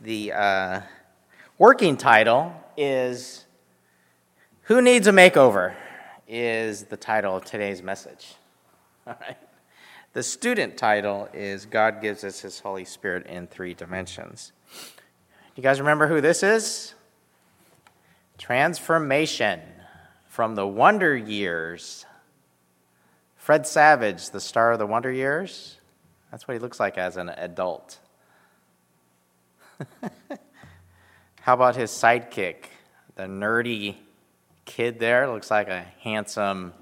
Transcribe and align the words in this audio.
the 0.00 0.32
uh, 0.32 0.80
working 1.58 1.96
title 1.96 2.52
is 2.76 3.44
Who 4.62 4.80
Needs 4.80 5.06
a 5.06 5.12
Makeover? 5.12 5.74
is 6.28 6.84
the 6.84 6.96
title 6.96 7.36
of 7.36 7.44
today's 7.44 7.82
message. 7.82 8.34
All 9.06 9.16
right. 9.20 9.38
The 10.12 10.22
student 10.22 10.76
title 10.76 11.28
is 11.32 11.64
God 11.64 12.02
Gives 12.02 12.22
Us 12.22 12.40
His 12.40 12.60
Holy 12.60 12.84
Spirit 12.84 13.26
in 13.26 13.46
Three 13.46 13.72
Dimensions. 13.72 14.52
You 15.56 15.62
guys 15.62 15.80
remember 15.80 16.06
who 16.06 16.20
this 16.20 16.42
is? 16.42 16.94
Transformation 18.36 19.60
from 20.28 20.54
the 20.54 20.66
Wonder 20.66 21.16
Years. 21.16 22.04
Fred 23.36 23.66
Savage, 23.66 24.30
the 24.30 24.40
star 24.40 24.72
of 24.72 24.78
the 24.78 24.86
Wonder 24.86 25.10
Years. 25.10 25.78
That's 26.30 26.46
what 26.46 26.54
he 26.54 26.60
looks 26.60 26.78
like 26.78 26.98
as 26.98 27.16
an 27.16 27.30
adult. 27.30 27.98
How 31.40 31.54
about 31.54 31.76
his 31.76 31.90
sidekick, 31.90 32.64
the 33.14 33.24
nerdy 33.24 33.96
kid 34.64 34.98
there? 34.98 35.30
Looks 35.30 35.50
like 35.50 35.68
a 35.68 35.86
handsome 36.00 36.72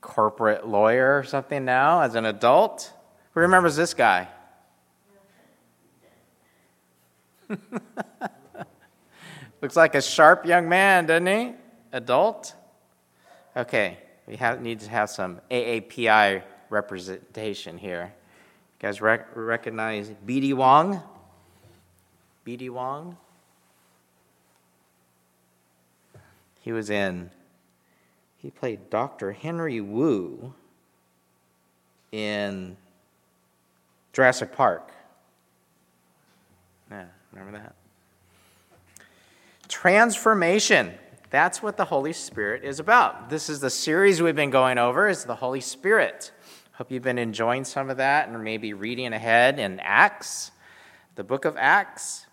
corporate 0.00 0.66
lawyer 0.66 1.18
or 1.18 1.24
something 1.24 1.64
now 1.64 2.00
as 2.02 2.14
an 2.14 2.26
adult. 2.26 2.92
Who 3.32 3.40
remembers 3.40 3.76
this 3.76 3.94
guy? 3.94 4.28
Looks 9.60 9.76
like 9.76 9.94
a 9.94 10.02
sharp 10.02 10.44
young 10.46 10.68
man, 10.68 11.06
doesn't 11.06 11.26
he? 11.26 11.54
Adult? 11.92 12.54
Okay, 13.56 13.98
we 14.26 14.36
have, 14.36 14.60
need 14.60 14.80
to 14.80 14.90
have 14.90 15.10
some 15.10 15.40
AAPI 15.50 16.42
representation 16.70 17.78
here. 17.78 18.12
You 18.80 18.88
guys 18.88 19.00
rec- 19.00 19.28
recognize 19.34 20.10
B.D. 20.24 20.54
Wong? 20.54 21.02
B.D. 22.44 22.70
Wong? 22.70 23.16
He 26.60 26.72
was 26.72 26.90
in, 26.90 27.30
he 28.36 28.50
played 28.50 28.88
Dr. 28.88 29.32
Henry 29.32 29.80
Wu 29.80 30.54
in 32.12 32.76
Jurassic 34.12 34.52
Park. 34.52 34.92
Yeah, 36.90 37.06
remember 37.32 37.58
that? 37.58 37.74
Transformation. 39.68 40.92
That's 41.30 41.62
what 41.62 41.76
the 41.76 41.86
Holy 41.86 42.12
Spirit 42.12 42.62
is 42.62 42.78
about. 42.78 43.30
This 43.30 43.48
is 43.48 43.60
the 43.60 43.70
series 43.70 44.20
we've 44.20 44.36
been 44.36 44.50
going 44.50 44.76
over 44.76 45.08
is 45.08 45.24
the 45.24 45.36
Holy 45.36 45.62
Spirit. 45.62 46.30
Hope 46.72 46.92
you've 46.92 47.02
been 47.02 47.18
enjoying 47.18 47.64
some 47.64 47.90
of 47.90 47.96
that 47.96 48.28
and 48.28 48.44
maybe 48.44 48.74
reading 48.74 49.12
ahead 49.12 49.58
in 49.58 49.80
Acts, 49.80 50.52
the 51.14 51.24
book 51.24 51.44
of 51.44 51.56
Acts. 51.56 52.26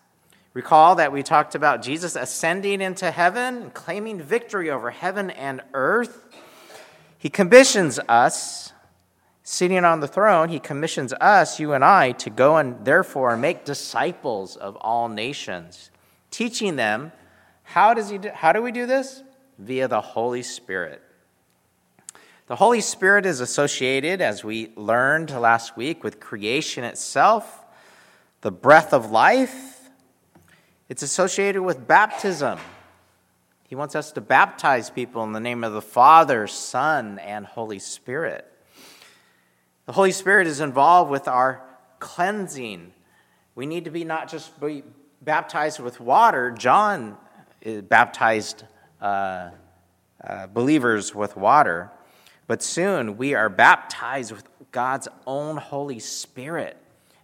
Recall 0.54 0.96
that 0.96 1.12
we 1.12 1.22
talked 1.22 1.54
about 1.54 1.82
Jesus 1.82 2.16
ascending 2.16 2.82
into 2.82 3.12
heaven 3.12 3.70
claiming 3.72 4.22
victory 4.22 4.70
over 4.70 4.92
heaven 4.92 5.30
and 5.30 5.62
earth. 5.74 6.26
He 7.18 7.30
commissions 7.30 8.00
us, 8.08 8.74
sitting 9.44 9.84
on 9.84 10.00
the 10.00 10.08
throne, 10.08 10.50
he 10.50 10.60
commissions 10.60 11.14
us, 11.14 11.60
you 11.60 11.74
and 11.74 11.84
I, 11.84 12.14
to 12.14 12.30
go 12.30 12.58
and 12.58 12.84
therefore 12.86 13.38
make 13.38 13.66
disciples 13.66 14.56
of 14.56 14.76
all 14.78 15.08
nations, 15.08 15.92
teaching 16.32 16.76
them 16.78 17.12
how, 17.64 17.94
does 17.94 18.10
he 18.10 18.18
do, 18.18 18.30
how 18.30 18.52
do 18.52 18.64
we 18.64 18.72
do 18.72 18.88
this? 18.88 19.22
Via 19.60 19.88
the 19.88 20.02
Holy 20.02 20.42
Spirit. 20.42 21.04
The 22.48 22.56
Holy 22.56 22.82
Spirit 22.82 23.28
is 23.28 23.42
associated, 23.42 24.22
as 24.22 24.44
we 24.44 24.72
learned 24.76 25.30
last 25.30 25.78
week, 25.78 26.04
with 26.04 26.20
creation 26.20 26.84
itself, 26.84 27.64
the 28.42 28.52
breath 28.52 28.92
of 28.92 29.12
life. 29.12 29.79
It's 30.90 31.04
associated 31.04 31.62
with 31.62 31.88
baptism. 31.88 32.58
He 33.68 33.76
wants 33.76 33.96
us 33.96 34.12
to 34.14 34.22
baptize 34.22 34.90
people 34.90 35.24
in 35.24 35.34
the 35.34 35.40
name 35.40 35.64
of 35.64 35.72
the 35.72 35.84
Father, 35.84 36.48
Son, 36.48 37.20
and 37.20 37.46
Holy 37.46 37.78
Spirit. 37.78 38.52
The 39.86 39.92
Holy 39.92 40.12
Spirit 40.12 40.48
is 40.48 40.62
involved 40.62 41.12
with 41.12 41.28
our 41.28 41.62
cleansing. 42.00 42.92
We 43.54 43.68
need 43.68 43.86
to 43.86 43.92
be 43.92 44.04
not 44.04 44.30
just 44.30 44.60
be 44.60 44.82
baptized 45.22 45.80
with 45.80 46.00
water. 46.00 46.50
John 46.50 47.18
baptized 47.88 48.64
uh, 49.00 49.52
uh, 50.24 50.48
believers 50.48 51.14
with 51.14 51.38
water, 51.38 51.92
but 52.48 52.64
soon 52.64 53.16
we 53.16 53.36
are 53.36 53.48
baptized 53.48 54.32
with 54.32 54.44
God's 54.72 55.08
own 55.28 55.58
Holy 55.58 56.00
Spirit. 56.00 56.78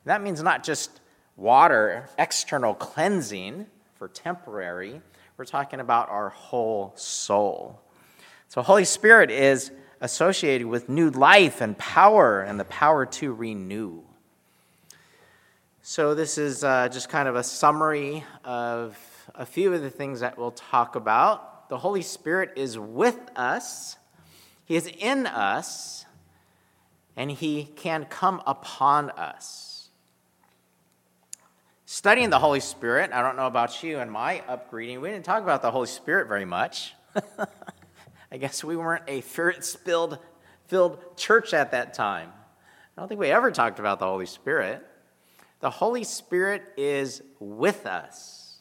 That 0.04 0.22
means 0.22 0.44
not 0.44 0.64
just 0.64 1.02
water, 1.36 2.10
external 2.18 2.74
cleansing 2.74 3.66
for 3.96 4.08
temporary, 4.08 5.02
we're 5.38 5.46
talking 5.46 5.80
about 5.80 6.10
our 6.10 6.30
whole 6.30 6.94
soul. 6.96 7.82
So, 8.48 8.62
Holy 8.62 8.86
Spirit 8.86 9.32
is 9.32 9.72
associated 10.00 10.68
with 10.68 10.88
new 10.88 11.10
life 11.10 11.62
and 11.62 11.78
power 11.78 12.42
and 12.42 12.60
the 12.60 12.66
power 12.66 13.06
to 13.06 13.34
renew. 13.34 14.02
So, 15.82 16.16
this 16.16 16.38
is 16.38 16.64
uh, 16.64 16.88
just 16.90 17.10
kind 17.10 17.28
of 17.28 17.36
a 17.36 17.44
summary 17.44 18.24
of 18.46 18.98
a 19.34 19.46
few 19.46 19.74
of 19.74 19.82
the 19.82 19.90
things 19.90 20.22
that 20.22 20.38
we'll 20.38 20.52
talk 20.52 20.96
about. 20.96 21.68
The 21.68 21.78
Holy 21.78 22.02
Spirit 22.02 22.52
is 22.56 22.80
with 22.80 23.20
us, 23.36 23.98
He 24.66 24.76
is 24.76 24.88
in 24.88 25.28
us, 25.28 26.06
and 27.18 27.30
He 27.30 27.66
can 27.76 28.06
come 28.06 28.42
upon 28.46 29.10
us. 29.12 29.65
Studying 31.96 32.30
the 32.30 32.40
Holy 32.40 32.60
Spirit, 32.60 33.14
I 33.14 33.22
don't 33.22 33.38
know 33.38 33.48
about 33.48 33.82
you 33.82 34.00
and 34.00 34.12
my 34.12 34.42
upbringing, 34.50 35.00
we 35.00 35.12
didn't 35.12 35.24
talk 35.24 35.42
about 35.42 35.62
the 35.62 35.72
Holy 35.72 35.88
Spirit 35.88 36.28
very 36.28 36.44
much. 36.44 36.94
I 38.32 38.36
guess 38.36 38.66
we 38.66 38.76
weren't 38.76 39.06
a 39.08 39.22
spirit 39.22 39.64
filled 40.68 41.00
church 41.16 41.54
at 41.54 41.72
that 41.72 41.94
time. 41.94 42.34
I 42.98 43.02
don't 43.02 43.08
think 43.08 43.22
we 43.22 43.30
ever 43.30 43.50
talked 43.50 43.80
about 43.80 44.00
the 44.00 44.08
Holy 44.08 44.26
Spirit. 44.26 44.86
The 45.62 45.70
Holy 45.70 46.04
Spirit 46.04 46.64
is 46.76 47.22
with 47.40 47.86
us. 47.86 48.58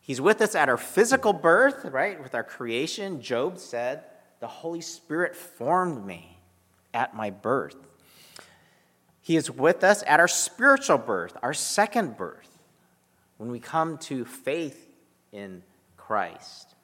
He's 0.00 0.20
with 0.20 0.40
us 0.40 0.56
at 0.56 0.68
our 0.68 0.76
physical 0.76 1.32
birth, 1.32 1.84
right? 1.84 2.20
With 2.20 2.34
our 2.34 2.42
creation. 2.42 3.20
Job 3.20 3.58
said, 3.58 4.02
The 4.40 4.48
Holy 4.48 4.80
Spirit 4.80 5.36
formed 5.36 6.04
me 6.04 6.40
at 6.92 7.14
my 7.14 7.30
birth. 7.30 7.93
He 9.24 9.36
is 9.36 9.50
with 9.50 9.82
us 9.82 10.04
at 10.06 10.20
our 10.20 10.28
spiritual 10.28 10.98
birth, 10.98 11.36
our 11.42 11.52
second 11.52 12.16
birth, 12.16 12.58
when 13.38 13.50
we 13.50 13.58
come 13.58 13.98
to 13.98 14.24
faith 14.24 14.88
in 15.32 15.64
Christ. 15.96 16.76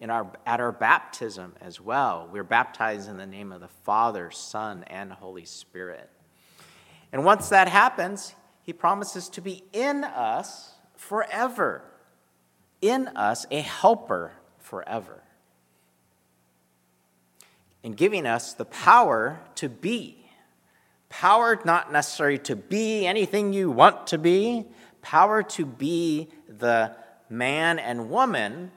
In 0.00 0.10
our, 0.10 0.30
at 0.44 0.60
our 0.60 0.72
baptism 0.72 1.54
as 1.62 1.80
well, 1.80 2.28
we're 2.30 2.44
baptized 2.44 3.08
in 3.08 3.16
the 3.16 3.24
name 3.24 3.52
of 3.52 3.62
the 3.62 3.68
Father, 3.68 4.30
Son, 4.30 4.84
and 4.88 5.12
Holy 5.12 5.46
Spirit. 5.46 6.10
And 7.12 7.24
once 7.24 7.48
that 7.50 7.68
happens, 7.68 8.34
He 8.64 8.72
promises 8.72 9.30
to 9.30 9.40
be 9.40 9.62
in 9.72 10.04
us 10.04 10.74
forever 10.96 11.84
in 12.84 13.08
us 13.16 13.46
a 13.50 13.60
helper 13.60 14.32
forever, 14.58 15.22
and 17.82 17.96
giving 17.96 18.26
us 18.26 18.52
the 18.52 18.66
power 18.66 19.40
to 19.54 19.70
be. 19.70 20.23
Power 21.20 21.60
not 21.64 21.92
necessary 21.92 22.38
to 22.40 22.56
be 22.56 23.06
anything 23.06 23.52
you 23.52 23.70
want 23.70 24.08
to 24.08 24.18
be, 24.18 24.66
power 25.00 25.44
to 25.44 25.64
be 25.64 26.28
the 26.48 26.96
man 27.30 27.78
and 27.78 28.10
woman 28.10 28.72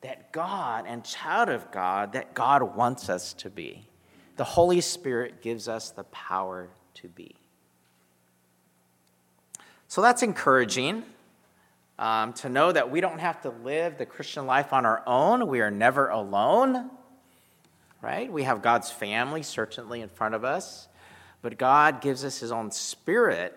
that 0.00 0.32
God 0.32 0.84
and 0.86 1.04
child 1.04 1.48
of 1.48 1.72
God 1.72 2.12
that 2.12 2.34
God 2.34 2.76
wants 2.76 3.08
us 3.10 3.32
to 3.34 3.50
be. 3.50 3.88
The 4.36 4.44
Holy 4.44 4.80
Spirit 4.80 5.42
gives 5.42 5.66
us 5.66 5.90
the 5.90 6.04
power 6.04 6.68
to 6.94 7.08
be. 7.08 7.34
So 9.88 10.02
that's 10.02 10.22
encouraging 10.22 11.02
um, 11.98 12.32
to 12.34 12.48
know 12.48 12.70
that 12.70 12.92
we 12.92 13.00
don't 13.00 13.18
have 13.18 13.42
to 13.42 13.50
live 13.50 13.98
the 13.98 14.06
Christian 14.06 14.46
life 14.46 14.72
on 14.72 14.86
our 14.86 15.02
own. 15.04 15.48
We 15.48 15.60
are 15.60 15.70
never 15.70 16.08
alone, 16.08 16.90
right? 18.00 18.32
We 18.32 18.44
have 18.44 18.62
God's 18.62 18.92
family 18.92 19.42
certainly 19.42 20.00
in 20.00 20.08
front 20.08 20.36
of 20.36 20.44
us, 20.44 20.86
but 21.42 21.58
God 21.58 22.00
gives 22.00 22.24
us 22.24 22.38
His 22.38 22.52
own 22.52 22.70
spirit 22.70 23.54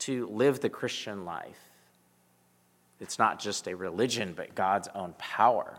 to 0.00 0.26
live 0.28 0.60
the 0.60 0.68
Christian 0.68 1.24
life. 1.24 1.58
It's 3.00 3.18
not 3.18 3.40
just 3.40 3.66
a 3.66 3.74
religion, 3.74 4.34
but 4.36 4.54
God's 4.54 4.88
own 4.94 5.14
power. 5.16 5.78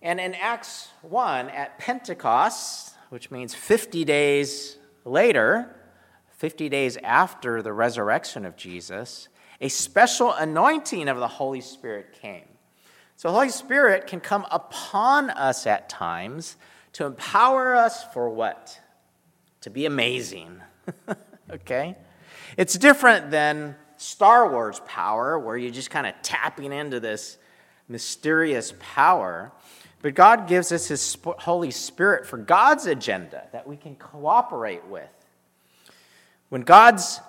And 0.00 0.18
in 0.18 0.34
Acts 0.34 0.88
1, 1.02 1.50
at 1.50 1.78
Pentecost, 1.78 2.94
which 3.10 3.30
means 3.30 3.54
50 3.54 4.04
days 4.04 4.78
later, 5.04 5.74
50 6.38 6.70
days 6.70 6.96
after 7.04 7.60
the 7.60 7.72
resurrection 7.72 8.46
of 8.46 8.56
Jesus, 8.56 9.28
a 9.60 9.68
special 9.68 10.32
anointing 10.32 11.08
of 11.08 11.18
the 11.18 11.28
Holy 11.28 11.60
Spirit 11.60 12.16
came. 12.22 12.46
So, 13.16 13.28
the 13.28 13.34
Holy 13.34 13.50
Spirit 13.50 14.06
can 14.06 14.20
come 14.20 14.46
upon 14.50 15.28
us 15.28 15.66
at 15.66 15.90
times 15.90 16.56
to 16.94 17.04
empower 17.04 17.74
us 17.74 18.02
for 18.14 18.30
what? 18.30 18.80
To 19.62 19.70
be 19.70 19.86
amazing. 19.86 20.60
okay? 21.50 21.96
It's 22.56 22.76
different 22.76 23.30
than 23.30 23.76
Star 23.96 24.50
Wars 24.50 24.80
power, 24.86 25.38
where 25.38 25.56
you're 25.56 25.70
just 25.70 25.90
kind 25.90 26.06
of 26.06 26.14
tapping 26.22 26.72
into 26.72 27.00
this 27.00 27.36
mysterious 27.88 28.72
power. 28.78 29.52
But 30.02 30.14
God 30.14 30.48
gives 30.48 30.72
us 30.72 30.88
His 30.88 31.16
Holy 31.24 31.70
Spirit 31.70 32.26
for 32.26 32.38
God's 32.38 32.86
agenda 32.86 33.46
that 33.52 33.66
we 33.66 33.76
can 33.76 33.96
cooperate 33.96 34.86
with. 34.86 35.10
When 36.48 36.62
God's 36.62 37.20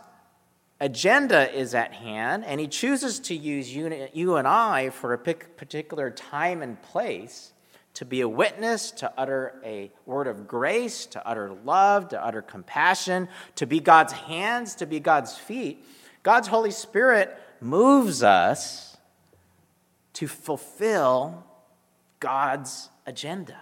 agenda 0.79 1.53
is 1.53 1.75
at 1.75 1.93
hand 1.93 2.45
and 2.45 2.61
He 2.61 2.67
chooses 2.67 3.19
to 3.19 3.35
use 3.35 3.75
you, 3.75 4.07
you 4.13 4.37
and 4.37 4.47
I 4.47 4.89
for 4.89 5.13
a 5.13 5.17
particular 5.17 6.09
time 6.09 6.61
and 6.61 6.81
place 6.81 7.51
to 7.93 8.05
be 8.05 8.21
a 8.21 8.29
witness, 8.29 8.91
to 8.91 9.11
utter 9.17 9.59
a 9.65 9.91
word 10.05 10.27
of 10.27 10.47
grace, 10.47 11.05
to 11.07 11.27
utter 11.27 11.51
love, 11.65 12.09
to 12.09 12.23
utter 12.23 12.41
compassion, 12.41 13.27
to 13.55 13.65
be 13.65 13.79
God's 13.79 14.13
hands, 14.13 14.75
to 14.75 14.85
be 14.85 14.99
God's 14.99 15.37
feet, 15.37 15.85
God's 16.23 16.47
Holy 16.47 16.71
Spirit 16.71 17.37
moves 17.59 18.23
us 18.23 18.97
to 20.13 20.27
fulfill 20.27 21.45
God's 22.19 22.89
agenda, 23.05 23.57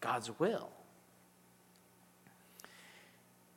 God's 0.00 0.38
will. 0.38 0.70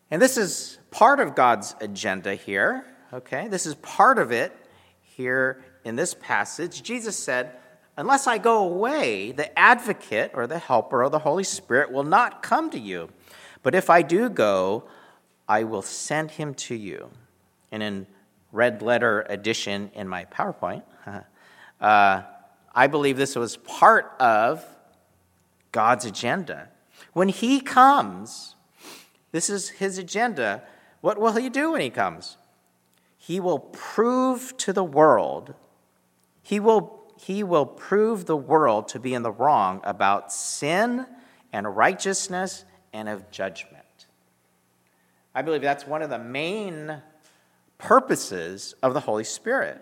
And 0.09 0.21
this 0.21 0.37
is 0.37 0.77
part 0.89 1.19
of 1.19 1.35
God's 1.35 1.75
agenda 1.81 2.35
here, 2.35 2.85
okay? 3.13 3.47
This 3.49 3.65
is 3.65 3.75
part 3.75 4.19
of 4.19 4.31
it 4.31 4.55
here 5.01 5.63
in 5.83 5.95
this 5.95 6.13
passage. 6.13 6.81
Jesus 6.81 7.17
said, 7.17 7.51
Unless 7.97 8.27
I 8.27 8.37
go 8.37 8.63
away, 8.63 9.31
the 9.31 9.57
advocate 9.57 10.31
or 10.35 10.45
the 10.45 10.59
helper 10.59 11.03
or 11.03 11.09
the 11.09 11.19
Holy 11.19 11.43
Spirit 11.43 11.91
will 11.91 12.03
not 12.03 12.43
come 12.43 12.69
to 12.69 12.79
you. 12.79 13.09
But 13.63 13.73
if 13.73 13.89
I 13.89 14.03
do 14.03 14.29
go, 14.29 14.83
I 15.47 15.63
will 15.63 15.81
send 15.81 16.31
him 16.31 16.53
to 16.53 16.75
you. 16.75 17.09
And 17.71 17.81
in 17.81 18.07
red 18.51 18.81
letter 18.81 19.25
edition 19.27 19.91
in 19.93 20.07
my 20.07 20.25
PowerPoint, 20.25 20.83
uh, 21.81 22.21
I 22.73 22.87
believe 22.87 23.17
this 23.17 23.35
was 23.35 23.57
part 23.57 24.13
of 24.19 24.63
God's 25.71 26.05
agenda. 26.05 26.69
When 27.13 27.29
He 27.29 27.59
comes, 27.59 28.55
this 29.31 29.49
is 29.49 29.69
His 29.69 29.97
agenda. 29.97 30.63
What 31.01 31.19
will 31.19 31.33
He 31.33 31.49
do 31.49 31.71
when 31.71 31.81
He 31.81 31.89
comes? 31.89 32.37
He 33.17 33.39
will 33.39 33.59
prove 33.59 34.55
to 34.57 34.71
the 34.71 34.83
world, 34.83 35.55
He 36.43 36.59
will, 36.59 37.06
he 37.17 37.43
will 37.43 37.65
prove 37.65 38.25
the 38.25 38.37
world 38.37 38.87
to 38.89 38.99
be 38.99 39.13
in 39.13 39.23
the 39.23 39.31
wrong 39.31 39.81
about 39.83 40.31
sin 40.31 41.05
and 41.51 41.75
righteousness 41.75 42.65
and 42.93 43.09
of 43.09 43.29
judgment. 43.31 43.83
I 45.33 45.41
believe 45.41 45.61
that's 45.61 45.85
one 45.85 46.01
of 46.01 46.09
the 46.09 46.19
main 46.19 47.01
purposes 47.77 48.75
of 48.81 48.93
the 48.93 48.99
Holy 48.99 49.23
Spirit. 49.23 49.81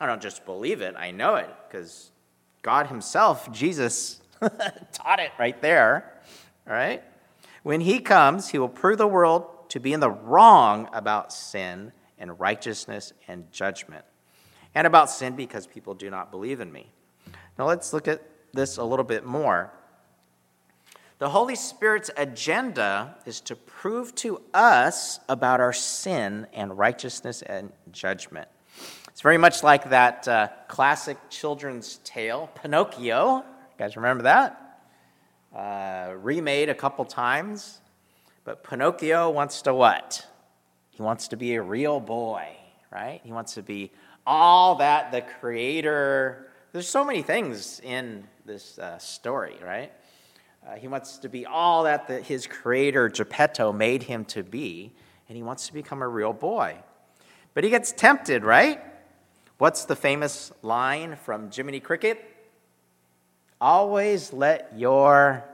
I 0.00 0.06
don't 0.06 0.22
just 0.22 0.44
believe 0.44 0.80
it, 0.80 0.94
I 0.96 1.12
know 1.12 1.36
it 1.36 1.50
because 1.68 2.10
God 2.62 2.88
Himself, 2.88 3.50
Jesus, 3.52 4.20
taught 4.92 5.20
it 5.20 5.30
right 5.38 5.60
there. 5.62 6.20
All 6.66 6.72
right? 6.72 7.02
When 7.62 7.80
He 7.80 8.00
comes, 8.00 8.48
He 8.48 8.58
will 8.58 8.68
prove 8.68 8.98
the 8.98 9.06
world 9.06 9.46
to 9.70 9.80
be 9.80 9.92
in 9.92 10.00
the 10.00 10.10
wrong 10.10 10.88
about 10.92 11.32
sin 11.32 11.92
and 12.18 12.38
righteousness 12.38 13.12
and 13.26 13.50
judgment, 13.52 14.04
and 14.74 14.86
about 14.86 15.10
sin 15.10 15.36
because 15.36 15.66
people 15.66 15.94
do 15.94 16.10
not 16.10 16.30
believe 16.30 16.60
in 16.60 16.72
me. 16.72 16.86
Now 17.58 17.66
let's 17.66 17.92
look 17.92 18.08
at 18.08 18.22
this 18.52 18.76
a 18.76 18.84
little 18.84 19.04
bit 19.04 19.24
more. 19.24 19.72
The 21.18 21.28
Holy 21.28 21.54
Spirit's 21.54 22.10
agenda 22.16 23.16
is 23.26 23.40
to 23.42 23.54
prove 23.54 24.14
to 24.16 24.42
us 24.52 25.20
about 25.28 25.60
our 25.60 25.72
sin 25.72 26.48
and 26.52 26.76
righteousness 26.76 27.42
and 27.42 27.72
judgment. 27.92 28.48
It's 29.08 29.20
very 29.20 29.38
much 29.38 29.62
like 29.62 29.90
that 29.90 30.26
uh, 30.26 30.48
classic 30.66 31.18
children's 31.30 32.00
tale, 32.02 32.50
Pinocchio. 32.60 33.36
You 33.36 33.44
guys 33.78 33.94
remember 33.94 34.24
that? 34.24 34.80
Uh, 35.54 36.14
remade 36.16 36.70
a 36.70 36.74
couple 36.74 37.04
times. 37.04 37.80
But 38.44 38.64
Pinocchio 38.64 39.30
wants 39.30 39.62
to 39.62 39.74
what? 39.74 40.26
He 40.90 41.02
wants 41.02 41.28
to 41.28 41.36
be 41.36 41.54
a 41.54 41.62
real 41.62 42.00
boy, 42.00 42.48
right? 42.90 43.20
He 43.22 43.32
wants 43.32 43.54
to 43.54 43.62
be 43.62 43.92
all 44.26 44.76
that 44.76 45.12
the 45.12 45.22
creator. 45.22 46.48
There's 46.72 46.88
so 46.88 47.04
many 47.04 47.22
things 47.22 47.80
in 47.84 48.24
this 48.44 48.78
uh, 48.78 48.98
story, 48.98 49.56
right? 49.62 49.92
Uh, 50.66 50.76
he 50.76 50.88
wants 50.88 51.18
to 51.18 51.28
be 51.28 51.44
all 51.44 51.84
that 51.84 52.06
the, 52.06 52.20
his 52.20 52.46
creator, 52.46 53.08
Geppetto, 53.08 53.72
made 53.72 54.04
him 54.04 54.24
to 54.26 54.42
be, 54.42 54.92
and 55.28 55.36
he 55.36 55.42
wants 55.42 55.66
to 55.66 55.72
become 55.72 56.02
a 56.02 56.08
real 56.08 56.32
boy. 56.32 56.76
But 57.54 57.64
he 57.64 57.70
gets 57.70 57.92
tempted, 57.92 58.44
right? 58.44 58.80
What's 59.58 59.84
the 59.84 59.96
famous 59.96 60.52
line 60.62 61.16
from 61.16 61.50
Jiminy 61.50 61.80
Cricket? 61.80 62.24
Always 63.60 64.32
let 64.32 64.72
your 64.76 65.44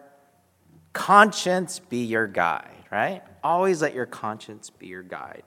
conscience 0.93 1.79
be 1.79 2.05
your 2.05 2.26
guide, 2.26 2.85
right? 2.91 3.23
Always 3.43 3.82
let 3.82 3.94
your 3.94 4.06
conscience 4.06 4.71
be 4.71 4.87
your 4.87 5.03
guide. 5.03 5.43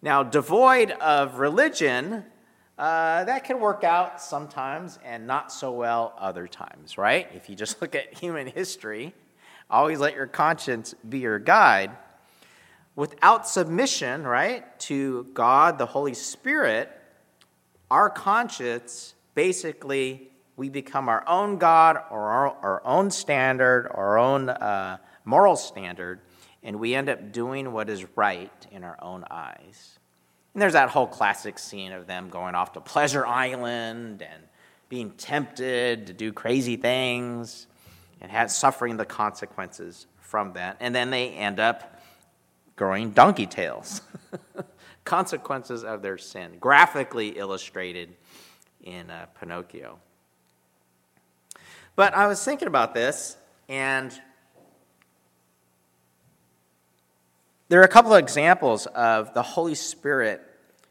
Now, 0.00 0.22
devoid 0.22 0.92
of 0.92 1.40
religion, 1.40 2.24
uh, 2.78 3.24
that 3.24 3.42
can 3.42 3.58
work 3.58 3.82
out 3.82 4.20
sometimes 4.20 4.98
and 5.04 5.26
not 5.26 5.52
so 5.52 5.72
well 5.72 6.14
other 6.18 6.46
times, 6.46 6.96
right? 6.96 7.28
If 7.34 7.50
you 7.50 7.56
just 7.56 7.82
look 7.82 7.96
at 7.96 8.14
human 8.14 8.46
history, 8.46 9.12
always 9.68 9.98
let 9.98 10.14
your 10.14 10.26
conscience 10.26 10.94
be 11.08 11.18
your 11.18 11.40
guide. 11.40 11.90
Without 12.94 13.48
submission, 13.48 14.24
right, 14.24 14.78
to 14.80 15.24
God, 15.34 15.78
the 15.78 15.86
Holy 15.86 16.14
Spirit, 16.14 16.90
our 17.90 18.10
conscience 18.10 19.14
basically 19.34 20.30
we 20.56 20.68
become 20.68 21.08
our 21.08 21.26
own 21.28 21.58
God 21.58 21.98
or 22.10 22.20
our, 22.20 22.56
our 22.62 22.82
own 22.84 23.10
standard, 23.10 23.88
our 23.94 24.18
own 24.18 24.48
uh, 24.48 24.98
moral 25.24 25.54
standard, 25.54 26.20
and 26.62 26.78
we 26.78 26.94
end 26.94 27.08
up 27.08 27.32
doing 27.32 27.72
what 27.72 27.88
is 27.88 28.04
right 28.16 28.66
in 28.70 28.84
our 28.84 28.96
own 29.00 29.24
eyes. 29.30 29.98
And 30.54 30.62
there's 30.62 30.72
that 30.72 30.90
whole 30.90 31.06
classic 31.06 31.58
scene 31.58 31.92
of 31.92 32.06
them 32.06 32.30
going 32.30 32.54
off 32.54 32.72
to 32.72 32.80
Pleasure 32.80 33.26
Island 33.26 34.22
and 34.22 34.42
being 34.88 35.10
tempted 35.12 36.06
to 36.06 36.12
do 36.12 36.32
crazy 36.32 36.76
things 36.76 37.66
and 38.20 38.30
have, 38.30 38.50
suffering 38.50 38.96
the 38.96 39.04
consequences 39.04 40.06
from 40.20 40.54
that. 40.54 40.76
And 40.80 40.94
then 40.94 41.10
they 41.10 41.30
end 41.30 41.60
up 41.60 42.00
growing 42.76 43.10
donkey 43.10 43.46
tails. 43.46 44.02
consequences 45.08 45.84
of 45.84 46.02
their 46.02 46.18
sin, 46.18 46.52
graphically 46.60 47.30
illustrated 47.30 48.14
in 48.82 49.10
uh, 49.10 49.24
Pinocchio. 49.40 49.98
But 51.96 52.12
I 52.12 52.26
was 52.26 52.44
thinking 52.44 52.68
about 52.68 52.92
this, 52.92 53.38
and 53.70 54.12
there 57.68 57.80
are 57.80 57.84
a 57.84 57.88
couple 57.88 58.12
of 58.12 58.18
examples 58.18 58.86
of 58.86 59.34
the 59.34 59.42
Holy 59.42 59.74
Spirit 59.74 60.42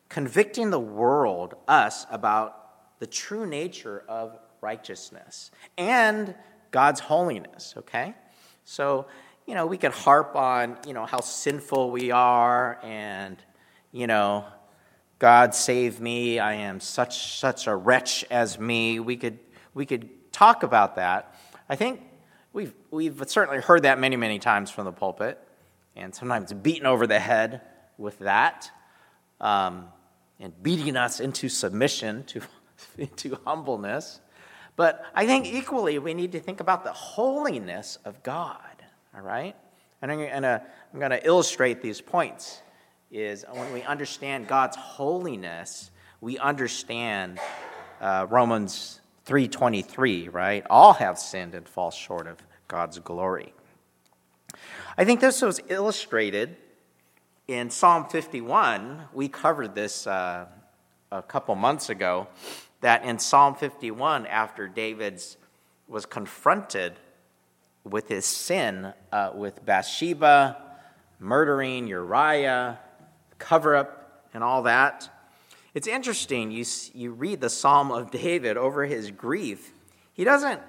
convicting 0.09 0.69
the 0.69 0.79
world, 0.79 1.55
us, 1.67 2.05
about 2.11 2.99
the 2.99 3.07
true 3.07 3.45
nature 3.45 4.03
of 4.07 4.37
righteousness 4.61 5.51
and 5.77 6.33
God's 6.71 6.99
holiness, 6.99 7.73
okay? 7.77 8.15
So, 8.63 9.07
you 9.45 9.53
know, 9.53 9.65
we 9.65 9.77
could 9.77 9.91
harp 9.91 10.35
on, 10.35 10.77
you 10.85 10.93
know, 10.93 11.05
how 11.05 11.21
sinful 11.21 11.91
we 11.91 12.11
are 12.11 12.79
and, 12.83 13.37
you 13.91 14.07
know, 14.07 14.45
God 15.19 15.55
save 15.55 15.99
me, 15.99 16.37
I 16.37 16.53
am 16.53 16.79
such 16.79 17.39
such 17.39 17.65
a 17.65 17.75
wretch 17.75 18.23
as 18.29 18.59
me. 18.59 18.99
We 18.99 19.17
could 19.17 19.39
we 19.73 19.85
could 19.85 20.31
talk 20.31 20.61
about 20.61 20.97
that. 20.97 21.33
I 21.67 21.75
think 21.75 22.01
we've 22.53 22.73
we've 22.91 23.23
certainly 23.25 23.61
heard 23.61 23.83
that 23.83 23.99
many, 23.99 24.15
many 24.15 24.37
times 24.37 24.69
from 24.69 24.85
the 24.85 24.91
pulpit, 24.91 25.39
and 25.97 26.13
sometimes 26.13 26.53
beaten 26.53 26.85
over 26.85 27.07
the 27.07 27.19
head 27.19 27.61
with 27.97 28.19
that. 28.19 28.71
Um, 29.41 29.87
and 30.39 30.53
beating 30.61 30.95
us 30.95 31.19
into 31.19 31.49
submission, 31.49 32.23
to, 32.25 32.41
into 32.97 33.37
humbleness. 33.45 34.21
But 34.75 35.03
I 35.15 35.25
think 35.25 35.47
equally 35.47 35.97
we 35.99 36.13
need 36.13 36.33
to 36.33 36.39
think 36.39 36.59
about 36.59 36.83
the 36.83 36.93
holiness 36.93 37.97
of 38.05 38.21
God, 38.23 38.83
all 39.15 39.21
right? 39.21 39.55
And 40.01 40.11
I'm 40.11 40.19
going 40.19 40.43
I'm 40.43 41.09
to 41.09 41.25
illustrate 41.25 41.81
these 41.81 42.01
points. 42.01 42.61
Is 43.09 43.45
when 43.51 43.71
we 43.73 43.81
understand 43.83 44.47
God's 44.47 44.75
holiness, 44.75 45.91
we 46.19 46.37
understand 46.37 47.39
uh, 48.01 48.27
Romans 48.29 48.99
3:23, 49.25 50.31
right? 50.31 50.65
All 50.69 50.93
have 50.93 51.17
sinned 51.17 51.55
and 51.55 51.67
fall 51.67 51.89
short 51.89 52.27
of 52.27 52.37
God's 52.67 52.99
glory. 52.99 53.53
I 54.97 55.05
think 55.05 55.19
this 55.19 55.41
was 55.41 55.59
illustrated 55.69 56.57
in 57.47 57.69
Psalm 57.69 58.05
51, 58.09 59.03
we 59.13 59.29
covered 59.29 59.73
this 59.73 60.05
uh, 60.05 60.47
a 61.11 61.21
couple 61.21 61.55
months 61.55 61.89
ago, 61.89 62.27
that 62.81 63.05
in 63.05 63.19
Psalm 63.19 63.55
51, 63.55 64.25
after 64.27 64.67
David's 64.67 65.37
was 65.87 66.05
confronted 66.05 66.93
with 67.85 68.09
his 68.09 68.25
sin 68.25 68.93
uh, 69.13 69.31
with 69.33 69.65
Bathsheba, 69.65 70.57
murdering 71.19 71.87
Uriah, 71.87 72.79
cover 73.39 73.77
up, 73.77 74.27
and 74.33 74.43
all 74.43 74.63
that. 74.63 75.09
It's 75.73 75.87
interesting, 75.87 76.51
you, 76.51 76.65
you 76.93 77.11
read 77.13 77.39
the 77.39 77.49
Psalm 77.49 77.91
of 77.91 78.11
David 78.11 78.57
over 78.57 78.85
his 78.85 79.11
grief. 79.11 79.71
He 80.11 80.25
doesn't 80.25 80.59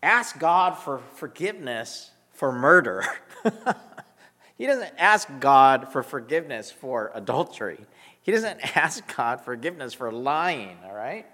ask 0.00 0.38
God 0.38 0.78
for 0.78 1.00
forgiveness 1.16 2.12
for 2.34 2.52
murder. 2.52 3.04
he 4.58 4.66
doesn't 4.66 4.92
ask 4.98 5.28
God 5.40 5.90
for 5.92 6.02
forgiveness 6.02 6.70
for 6.70 7.10
adultery. 7.14 7.80
He 8.22 8.32
doesn't 8.32 8.60
ask 8.76 9.16
God 9.16 9.40
forgiveness 9.40 9.94
for 9.94 10.12
lying, 10.12 10.76
all 10.84 10.94
right? 10.94 11.26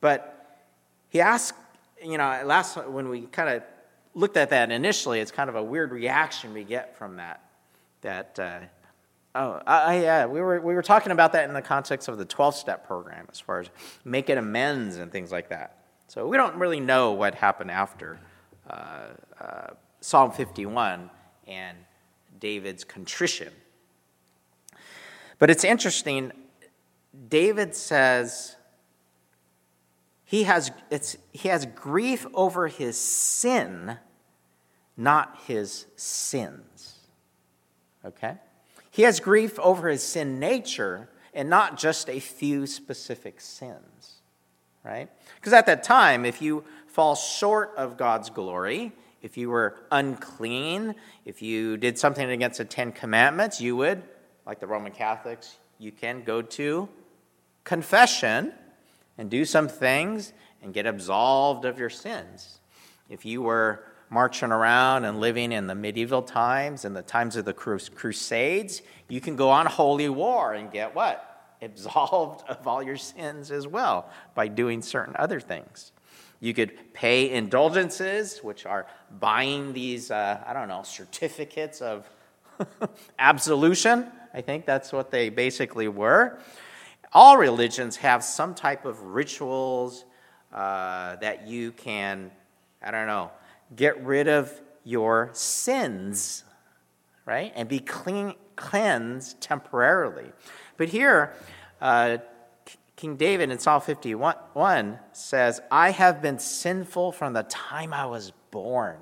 But 0.00 0.64
he 1.08 1.20
asks, 1.20 1.56
you 2.02 2.18
know, 2.18 2.42
last 2.44 2.76
when 2.88 3.08
we 3.08 3.22
kind 3.22 3.48
of 3.48 3.62
looked 4.14 4.36
at 4.36 4.50
that 4.50 4.70
initially, 4.70 5.20
it's 5.20 5.30
kind 5.30 5.50
of 5.50 5.56
a 5.56 5.62
weird 5.62 5.90
reaction 5.92 6.52
we 6.54 6.64
get 6.64 6.96
from 6.96 7.16
that. 7.16 7.40
That, 8.02 8.38
uh, 8.38 8.58
oh, 9.34 9.62
I, 9.66 10.02
yeah, 10.02 10.26
we 10.26 10.40
were, 10.40 10.60
we 10.60 10.74
were 10.74 10.82
talking 10.82 11.10
about 11.10 11.32
that 11.32 11.48
in 11.48 11.54
the 11.54 11.62
context 11.62 12.08
of 12.08 12.18
the 12.18 12.24
12 12.24 12.54
step 12.54 12.86
program 12.86 13.26
as 13.30 13.40
far 13.40 13.60
as 13.60 13.70
making 14.04 14.36
amends 14.36 14.96
and 14.96 15.10
things 15.10 15.32
like 15.32 15.48
that. 15.48 15.78
So 16.08 16.28
we 16.28 16.36
don't 16.36 16.56
really 16.56 16.80
know 16.80 17.12
what 17.12 17.34
happened 17.34 17.70
after 17.70 18.20
uh, 18.68 19.06
uh, 19.40 19.70
Psalm 20.04 20.30
51 20.30 21.08
and 21.46 21.78
David's 22.38 22.84
contrition. 22.84 23.50
But 25.38 25.48
it's 25.48 25.64
interesting, 25.64 26.30
David 27.30 27.74
says 27.74 28.56
he 30.26 30.42
has, 30.42 30.70
it's, 30.90 31.16
he 31.32 31.48
has 31.48 31.64
grief 31.64 32.26
over 32.34 32.68
his 32.68 33.00
sin, 33.00 33.96
not 34.94 35.38
his 35.46 35.86
sins. 35.96 36.98
Okay? 38.04 38.34
He 38.90 39.04
has 39.04 39.20
grief 39.20 39.58
over 39.58 39.88
his 39.88 40.02
sin 40.02 40.38
nature 40.38 41.08
and 41.32 41.48
not 41.48 41.78
just 41.78 42.10
a 42.10 42.20
few 42.20 42.66
specific 42.66 43.40
sins. 43.40 44.20
Right? 44.84 45.08
Because 45.36 45.54
at 45.54 45.64
that 45.64 45.82
time, 45.82 46.26
if 46.26 46.42
you 46.42 46.62
fall 46.88 47.14
short 47.14 47.72
of 47.78 47.96
God's 47.96 48.28
glory, 48.28 48.92
if 49.24 49.38
you 49.38 49.48
were 49.48 49.74
unclean, 49.90 50.94
if 51.24 51.40
you 51.40 51.78
did 51.78 51.98
something 51.98 52.28
against 52.28 52.58
the 52.58 52.64
Ten 52.66 52.92
Commandments, 52.92 53.58
you 53.58 53.74
would, 53.74 54.02
like 54.44 54.60
the 54.60 54.66
Roman 54.66 54.92
Catholics, 54.92 55.56
you 55.78 55.90
can 55.90 56.24
go 56.24 56.42
to 56.42 56.90
confession 57.64 58.52
and 59.16 59.30
do 59.30 59.46
some 59.46 59.66
things 59.66 60.34
and 60.62 60.74
get 60.74 60.84
absolved 60.84 61.64
of 61.64 61.78
your 61.78 61.88
sins. 61.88 62.60
If 63.08 63.24
you 63.24 63.40
were 63.40 63.86
marching 64.10 64.52
around 64.52 65.06
and 65.06 65.20
living 65.20 65.52
in 65.52 65.68
the 65.68 65.74
medieval 65.74 66.20
times 66.20 66.84
and 66.84 66.94
the 66.94 67.00
times 67.00 67.36
of 67.36 67.46
the 67.46 67.54
Crusades, 67.54 68.82
you 69.08 69.22
can 69.22 69.36
go 69.36 69.48
on 69.48 69.64
holy 69.64 70.10
war 70.10 70.52
and 70.52 70.70
get 70.70 70.94
what? 70.94 71.30
Absolved 71.62 72.46
of 72.46 72.68
all 72.68 72.82
your 72.82 72.98
sins 72.98 73.50
as 73.50 73.66
well 73.66 74.10
by 74.34 74.48
doing 74.48 74.82
certain 74.82 75.16
other 75.18 75.40
things. 75.40 75.92
You 76.44 76.52
could 76.52 76.92
pay 76.92 77.30
indulgences, 77.30 78.40
which 78.40 78.66
are 78.66 78.86
buying 79.18 79.72
these, 79.72 80.10
uh, 80.10 80.44
I 80.46 80.52
don't 80.52 80.68
know, 80.68 80.82
certificates 80.82 81.80
of 81.80 82.06
absolution. 83.18 84.12
I 84.34 84.42
think 84.42 84.66
that's 84.66 84.92
what 84.92 85.10
they 85.10 85.30
basically 85.30 85.88
were. 85.88 86.38
All 87.14 87.38
religions 87.38 87.96
have 87.96 88.22
some 88.22 88.54
type 88.54 88.84
of 88.84 89.00
rituals 89.00 90.04
uh, 90.52 91.16
that 91.16 91.46
you 91.48 91.72
can, 91.72 92.30
I 92.82 92.90
don't 92.90 93.06
know, 93.06 93.30
get 93.74 94.04
rid 94.04 94.28
of 94.28 94.52
your 94.84 95.30
sins, 95.32 96.44
right? 97.24 97.54
And 97.56 97.70
be 97.70 97.78
clean, 97.78 98.34
cleansed 98.54 99.40
temporarily. 99.40 100.30
But 100.76 100.90
here, 100.90 101.32
uh, 101.80 102.18
King 103.04 103.16
David 103.16 103.50
in 103.50 103.58
Psalm 103.58 103.82
51 103.82 104.98
says, 105.12 105.60
I 105.70 105.90
have 105.90 106.22
been 106.22 106.38
sinful 106.38 107.12
from 107.12 107.34
the 107.34 107.42
time 107.42 107.92
I 107.92 108.06
was 108.06 108.32
born. 108.50 108.96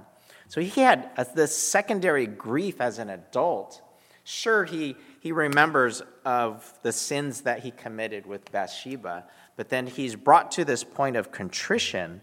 So 0.49 0.61
he 0.61 0.81
had 0.81 1.09
this 1.37 1.57
secondary 1.57 2.27
grief 2.27 2.81
as 2.81 2.99
an 2.99 3.11
adult. 3.11 3.81
Sure, 4.25 4.65
he, 4.65 4.97
he 5.21 5.31
remembers 5.31 6.03
of 6.25 6.77
the 6.83 6.91
sins 6.91 7.43
that 7.43 7.61
he 7.61 7.71
committed 7.71 8.27
with 8.27 8.51
Bathsheba, 8.51 9.25
but 9.55 9.69
then 9.69 9.87
he's 9.87 10.17
brought 10.17 10.51
to 10.51 10.65
this 10.65 10.83
point 10.83 11.15
of 11.15 11.31
contrition 11.31 12.23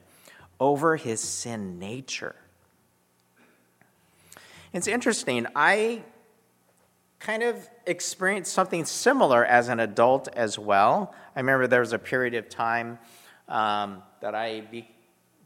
over 0.59 0.97
his 0.97 1.21
sin 1.21 1.79
nature. 1.79 2.35
It's 4.73 4.89
interesting. 4.89 5.47
I 5.55 6.03
kind 7.19 7.43
of 7.43 7.69
experienced 7.85 8.53
something 8.53 8.85
similar 8.85 9.45
as 9.45 9.67
an 9.67 9.79
adult 9.79 10.29
as 10.29 10.57
well. 10.57 11.13
I 11.35 11.39
remember 11.39 11.67
there 11.67 11.81
was 11.81 11.93
a 11.93 11.99
period 11.99 12.33
of 12.33 12.49
time 12.49 12.97
um, 13.47 14.03
that 14.21 14.35
I 14.35 14.61
be, 14.61 14.89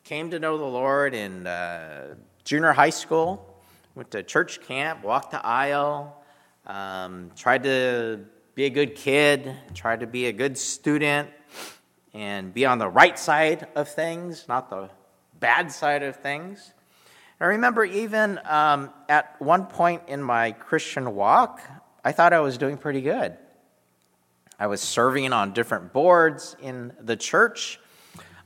came 0.03 0.29
to 0.31 0.39
know 0.39 0.57
the 0.57 0.65
Lord 0.65 1.13
in 1.13 1.47
uh, 1.47 2.15
junior 2.43 2.73
high 2.73 2.91
school, 2.91 3.59
went 3.95 4.11
to 4.11 4.21
church 4.23 4.61
camp, 4.61 5.03
walked 5.03 5.31
the 5.31 5.45
aisle, 5.45 6.23
um, 6.67 7.31
tried 7.35 7.63
to 7.63 8.19
be 8.55 8.65
a 8.65 8.69
good 8.69 8.95
kid, 8.95 9.55
tried 9.73 10.01
to 10.01 10.07
be 10.07 10.27
a 10.27 10.33
good 10.33 10.57
student, 10.57 11.29
and 12.13 12.53
be 12.53 12.65
on 12.65 12.77
the 12.77 12.87
right 12.87 13.17
side 13.17 13.67
of 13.75 13.89
things, 13.89 14.45
not 14.47 14.69
the 14.69 14.89
bad 15.39 15.71
side 15.71 16.03
of 16.03 16.17
things. 16.17 16.73
I 17.43 17.47
remember 17.47 17.83
even 17.83 18.39
um, 18.45 18.89
at 19.09 19.35
one 19.41 19.65
point 19.65 20.03
in 20.07 20.23
my 20.23 20.53
Christian 20.53 21.13
walk, 21.13 21.61
I 22.01 22.13
thought 22.13 22.31
I 22.31 22.39
was 22.39 22.57
doing 22.57 22.77
pretty 22.77 23.01
good. 23.01 23.35
I 24.57 24.67
was 24.67 24.79
serving 24.79 25.33
on 25.33 25.51
different 25.51 25.91
boards 25.91 26.55
in 26.61 26.93
the 27.01 27.17
church. 27.17 27.81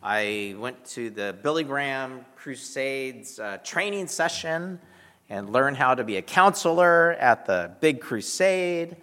I 0.02 0.56
went 0.58 0.84
to 0.86 1.12
the 1.12 1.38
Billy 1.44 1.64
Graham 1.64 2.26
Crusades 2.38 3.38
uh, 3.38 3.60
training 3.64 4.08
session 4.08 4.80
and 5.30 5.52
learned 5.52 5.78
how 5.78 5.94
to 5.94 6.04
be 6.04 6.18
a 6.18 6.24
counselor 6.24 7.12
at 7.20 7.46
the 7.46 7.74
big 7.80 8.02
crusade. 8.02 8.98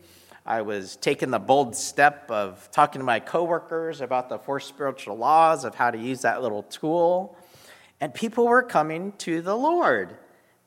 I 0.45 0.63
was 0.63 0.97
taking 0.97 1.31
the 1.31 1.39
bold 1.39 1.77
step 1.77 2.29
of 2.33 2.69
talking 2.73 2.99
to 2.99 3.05
my 3.05 3.21
coworkers 3.21 4.01
about 4.01 4.29
the 4.29 4.41
four 4.41 4.59
spiritual 4.59 5.17
laws 5.17 5.65
of 5.65 5.77
how 5.77 5.93
to 5.93 5.99
use 5.99 6.23
that 6.23 6.43
little 6.43 6.65
tool 6.65 7.37
and 8.05 8.13
people 8.13 8.47
were 8.47 8.63
coming 8.63 9.13
to 9.13 9.41
the 9.41 9.57
Lord. 9.57 10.15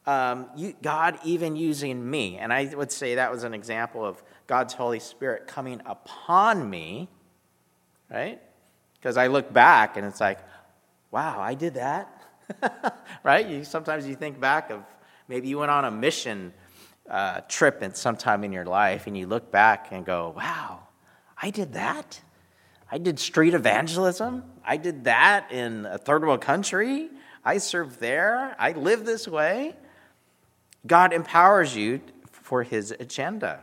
Um, 0.07 0.47
you, 0.55 0.73
God 0.81 1.19
even 1.23 1.55
using 1.55 2.09
me. 2.09 2.39
And 2.39 2.51
I 2.51 2.65
would 2.73 2.91
say 2.91 3.13
that 3.13 3.31
was 3.31 3.43
an 3.43 3.53
example 3.53 4.03
of 4.03 4.23
God's 4.47 4.73
Holy 4.73 4.97
Spirit 4.97 5.45
coming 5.45 5.79
upon 5.85 6.67
me, 6.67 7.09
right? 8.09 8.41
Because 8.95 9.17
I 9.17 9.27
look 9.27 9.53
back 9.53 9.97
and 9.97 10.05
it's 10.07 10.19
like, 10.19 10.39
wow, 11.11 11.39
I 11.39 11.53
did 11.53 11.75
that, 11.75 12.23
right? 13.23 13.47
You, 13.47 13.63
sometimes 13.63 14.07
you 14.07 14.15
think 14.15 14.39
back 14.39 14.71
of 14.71 14.81
maybe 15.27 15.47
you 15.47 15.59
went 15.59 15.69
on 15.69 15.85
a 15.85 15.91
mission 15.91 16.55
uh, 17.07 17.41
trip 17.41 17.83
some 17.93 18.17
time 18.17 18.43
in 18.43 18.51
your 18.51 18.65
life 18.65 19.05
and 19.05 19.15
you 19.15 19.27
look 19.27 19.51
back 19.51 19.89
and 19.91 20.03
go, 20.03 20.33
wow, 20.35 20.87
I 21.39 21.51
did 21.51 21.73
that. 21.73 22.19
I 22.91 22.97
did 22.97 23.19
street 23.19 23.53
evangelism. 23.53 24.43
I 24.65 24.77
did 24.77 25.03
that 25.03 25.51
in 25.51 25.85
a 25.85 25.99
third 25.99 26.23
world 26.23 26.41
country. 26.41 27.11
I 27.47 27.59
serve 27.59 27.99
there. 27.99 28.57
I 28.59 28.73
live 28.73 29.05
this 29.05 29.25
way. 29.25 29.73
God 30.85 31.13
empowers 31.13 31.73
you 31.73 32.01
for 32.29 32.63
his 32.63 32.91
agenda. 32.91 33.61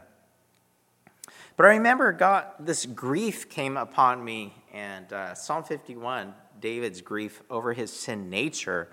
But 1.58 1.66
I 1.66 1.74
remember 1.74 2.10
God, 2.12 2.46
this 2.58 2.86
grief 2.86 3.50
came 3.50 3.76
upon 3.76 4.24
me, 4.24 4.54
and 4.72 5.12
uh, 5.12 5.34
Psalm 5.34 5.64
51, 5.64 6.32
David's 6.62 7.02
grief 7.02 7.42
over 7.50 7.74
his 7.74 7.92
sin 7.92 8.30
nature, 8.30 8.88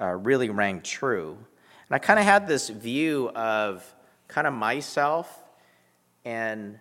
uh, 0.00 0.06
really 0.06 0.48
rang 0.48 0.80
true. 0.80 1.36
And 1.90 1.94
I 1.94 1.98
kind 1.98 2.18
of 2.18 2.24
had 2.24 2.48
this 2.48 2.70
view 2.70 3.28
of 3.34 3.84
kind 4.28 4.46
of 4.46 4.54
myself, 4.54 5.44
and 6.24 6.78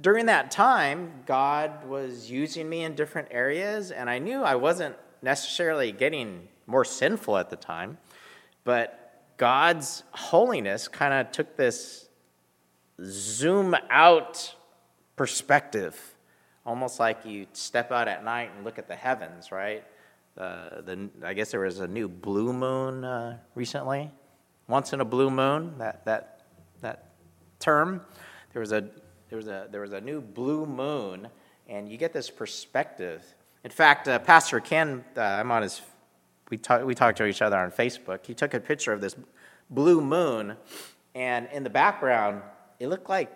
during 0.00 0.26
that 0.26 0.50
time, 0.50 1.12
God 1.26 1.86
was 1.86 2.28
using 2.28 2.68
me 2.68 2.82
in 2.82 2.96
different 2.96 3.28
areas, 3.30 3.92
and 3.92 4.10
I 4.10 4.18
knew 4.18 4.42
I 4.42 4.56
wasn't 4.56 4.96
necessarily 5.22 5.92
getting 5.92 6.48
more 6.68 6.84
sinful 6.84 7.36
at 7.36 7.50
the 7.50 7.56
time. 7.56 7.98
But 8.62 9.24
God's 9.38 10.04
holiness 10.12 10.86
kind 10.86 11.14
of 11.14 11.32
took 11.32 11.56
this 11.56 12.08
zoom 13.02 13.74
out 13.90 14.54
perspective, 15.16 15.98
almost 16.66 17.00
like 17.00 17.24
you 17.24 17.46
step 17.52 17.90
out 17.90 18.06
at 18.06 18.22
night 18.24 18.50
and 18.54 18.64
look 18.64 18.78
at 18.78 18.86
the 18.86 18.94
heavens, 18.94 19.50
right? 19.50 19.84
Uh, 20.36 20.82
the, 20.82 21.08
I 21.24 21.34
guess 21.34 21.50
there 21.50 21.60
was 21.60 21.80
a 21.80 21.88
new 21.88 22.08
blue 22.08 22.52
moon 22.52 23.04
uh, 23.04 23.38
recently. 23.54 24.10
Once 24.68 24.92
in 24.92 25.00
a 25.00 25.04
blue 25.04 25.30
moon, 25.30 25.74
that, 25.78 26.04
that, 26.04 26.42
that 26.82 27.10
term. 27.58 28.02
There 28.52 28.60
was, 28.60 28.72
a, 28.72 28.82
there, 29.30 29.36
was 29.36 29.48
a, 29.48 29.66
there 29.70 29.80
was 29.80 29.92
a 29.92 30.00
new 30.00 30.20
blue 30.20 30.66
moon, 30.66 31.28
and 31.68 31.88
you 31.88 31.96
get 31.96 32.12
this 32.12 32.28
perspective. 32.28 33.24
In 33.64 33.70
fact, 33.70 34.06
uh, 34.06 34.18
Pastor 34.18 34.60
Ken, 34.60 35.04
uh, 35.16 35.20
I'm 35.20 35.50
on 35.50 35.62
his 35.62 35.80
we, 36.50 36.56
talk, 36.56 36.84
we 36.84 36.94
talked 36.94 37.18
to 37.18 37.26
each 37.26 37.42
other 37.42 37.56
on 37.56 37.70
Facebook. 37.70 38.26
He 38.26 38.34
took 38.34 38.54
a 38.54 38.60
picture 38.60 38.92
of 38.92 39.00
this 39.00 39.16
blue 39.70 40.00
moon, 40.00 40.56
And 41.14 41.48
in 41.52 41.64
the 41.64 41.70
background, 41.70 42.42
it 42.78 42.88
looked 42.88 43.08
like 43.08 43.32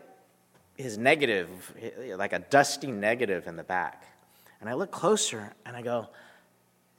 his 0.77 0.99
negative, 0.99 1.75
like 2.17 2.33
a 2.33 2.39
dusty 2.39 2.93
negative 2.93 3.47
in 3.47 3.57
the 3.57 3.65
back. 3.65 4.05
And 4.61 4.71
I 4.71 4.75
look 4.75 4.93
closer 4.93 5.53
and 5.67 5.77
I 5.77 5.83
go, 5.83 6.09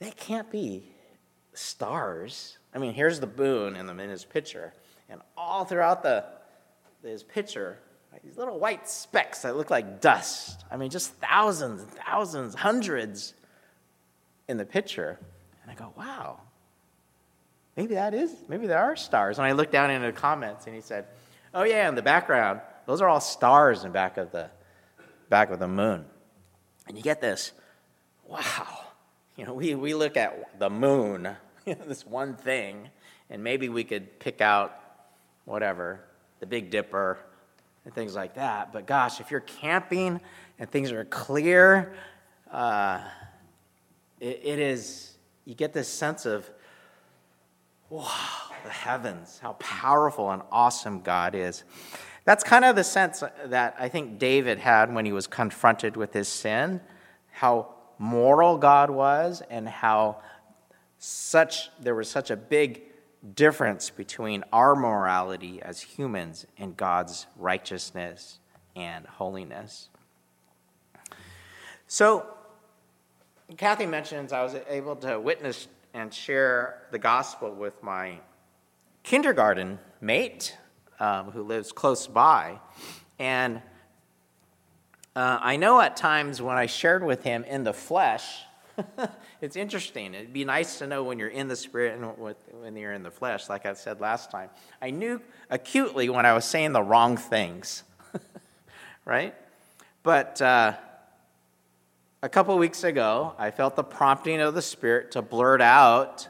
that 0.00 0.16
can't 0.16 0.50
be 0.50 0.84
stars. 1.54 2.58
I 2.74 2.78
mean, 2.78 2.92
here's 2.92 3.20
the 3.20 3.26
moon 3.26 3.76
in, 3.76 3.86
the, 3.86 3.92
in 3.92 4.10
his 4.10 4.24
picture. 4.24 4.74
And 5.08 5.20
all 5.36 5.64
throughout 5.64 6.02
the, 6.02 6.24
his 7.02 7.22
picture, 7.22 7.78
these 8.22 8.36
little 8.36 8.58
white 8.58 8.88
specks 8.88 9.42
that 9.42 9.56
look 9.56 9.70
like 9.70 10.00
dust. 10.00 10.64
I 10.70 10.76
mean, 10.76 10.90
just 10.90 11.14
thousands 11.14 11.82
and 11.82 11.90
thousands, 11.90 12.54
hundreds 12.54 13.34
in 14.48 14.56
the 14.56 14.64
picture. 14.64 15.18
And 15.64 15.72
I 15.72 15.74
go, 15.74 15.92
wow, 15.96 16.40
maybe 17.76 17.94
that 17.94 18.14
is, 18.14 18.30
maybe 18.48 18.66
there 18.66 18.78
are 18.78 18.94
stars. 18.94 19.38
And 19.38 19.46
I 19.46 19.52
looked 19.52 19.72
down 19.72 19.90
into 19.90 20.06
the 20.06 20.12
comments 20.12 20.66
and 20.66 20.74
he 20.74 20.80
said, 20.80 21.06
oh, 21.54 21.64
yeah, 21.64 21.88
in 21.88 21.96
the 21.96 22.02
background, 22.02 22.60
those 22.86 23.00
are 23.00 23.08
all 23.08 23.20
stars 23.20 23.84
in 23.84 23.90
back 23.90 24.18
of 24.18 24.30
the 24.30 24.50
back 25.30 25.50
of 25.50 25.58
the 25.58 25.68
moon. 25.68 26.04
And 26.86 26.96
you 26.96 27.02
get 27.02 27.20
this, 27.20 27.52
wow. 28.28 28.84
You 29.36 29.46
know, 29.46 29.54
we, 29.54 29.74
we 29.74 29.94
look 29.94 30.16
at 30.16 30.58
the 30.60 30.70
moon, 30.70 31.28
this 31.64 32.06
one 32.06 32.34
thing, 32.36 32.88
and 33.30 33.42
maybe 33.42 33.68
we 33.68 33.84
could 33.84 34.20
pick 34.20 34.40
out 34.40 34.78
whatever, 35.44 36.00
the 36.40 36.46
Big 36.46 36.70
Dipper, 36.70 37.18
and 37.84 37.94
things 37.94 38.14
like 38.14 38.34
that. 38.34 38.72
But 38.72 38.86
gosh, 38.86 39.20
if 39.20 39.30
you're 39.30 39.40
camping 39.40 40.20
and 40.58 40.70
things 40.70 40.92
are 40.92 41.04
clear, 41.04 41.94
uh, 42.50 43.00
it, 44.20 44.40
it 44.44 44.58
is, 44.58 45.13
you 45.44 45.54
get 45.54 45.72
this 45.72 45.88
sense 45.88 46.26
of, 46.26 46.48
wow, 47.90 48.08
the 48.64 48.70
heavens, 48.70 49.38
how 49.42 49.52
powerful 49.54 50.30
and 50.30 50.42
awesome 50.50 51.00
God 51.00 51.34
is. 51.34 51.64
That's 52.24 52.42
kind 52.42 52.64
of 52.64 52.76
the 52.76 52.84
sense 52.84 53.22
that 53.44 53.76
I 53.78 53.88
think 53.88 54.18
David 54.18 54.58
had 54.58 54.94
when 54.94 55.04
he 55.04 55.12
was 55.12 55.26
confronted 55.26 55.96
with 55.96 56.12
his 56.12 56.28
sin, 56.28 56.80
how 57.30 57.74
moral 57.98 58.56
God 58.56 58.90
was, 58.90 59.42
and 59.50 59.68
how 59.68 60.22
such 60.98 61.68
there 61.80 61.94
was 61.94 62.08
such 62.08 62.30
a 62.30 62.36
big 62.36 62.82
difference 63.34 63.90
between 63.90 64.44
our 64.52 64.74
morality 64.74 65.60
as 65.62 65.80
humans 65.80 66.46
and 66.58 66.76
God's 66.76 67.26
righteousness 67.36 68.38
and 68.74 69.06
holiness. 69.06 69.88
So, 71.86 72.26
Kathy 73.58 73.84
mentions 73.84 74.32
I 74.32 74.42
was 74.42 74.56
able 74.68 74.96
to 74.96 75.20
witness 75.20 75.68
and 75.92 76.12
share 76.12 76.82
the 76.90 76.98
gospel 76.98 77.54
with 77.54 77.80
my 77.82 78.18
kindergarten 79.02 79.78
mate 80.00 80.56
um, 80.98 81.30
who 81.30 81.42
lives 81.42 81.70
close 81.70 82.06
by. 82.06 82.58
And 83.18 83.60
uh, 85.14 85.38
I 85.42 85.56
know 85.56 85.78
at 85.80 85.96
times 85.96 86.40
when 86.40 86.56
I 86.56 86.66
shared 86.66 87.04
with 87.04 87.22
him 87.22 87.44
in 87.44 87.64
the 87.64 87.74
flesh, 87.74 88.24
it's 89.42 89.56
interesting. 89.56 90.14
It'd 90.14 90.32
be 90.32 90.46
nice 90.46 90.78
to 90.78 90.86
know 90.86 91.04
when 91.04 91.18
you're 91.18 91.28
in 91.28 91.46
the 91.46 91.54
spirit 91.54 92.00
and 92.00 92.34
when 92.62 92.76
you're 92.76 92.94
in 92.94 93.02
the 93.02 93.10
flesh, 93.10 93.50
like 93.50 93.66
I 93.66 93.74
said 93.74 94.00
last 94.00 94.30
time. 94.30 94.48
I 94.80 94.90
knew 94.90 95.20
acutely 95.50 96.08
when 96.08 96.24
I 96.24 96.32
was 96.32 96.46
saying 96.46 96.72
the 96.72 96.82
wrong 96.82 97.18
things, 97.18 97.84
right? 99.04 99.34
But 100.02 100.40
uh, 100.40 100.74
a 102.24 102.28
couple 102.30 102.56
weeks 102.56 102.84
ago, 102.84 103.34
I 103.36 103.50
felt 103.50 103.76
the 103.76 103.84
prompting 103.84 104.40
of 104.40 104.54
the 104.54 104.62
Spirit 104.62 105.10
to 105.10 105.20
blurt 105.20 105.60
out, 105.60 106.26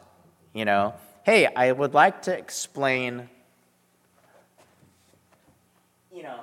you 0.52 0.64
know, 0.64 0.92
hey, 1.22 1.46
I 1.46 1.70
would 1.70 1.94
like 1.94 2.22
to 2.22 2.36
explain, 2.36 3.28
you 6.12 6.24
know, 6.24 6.40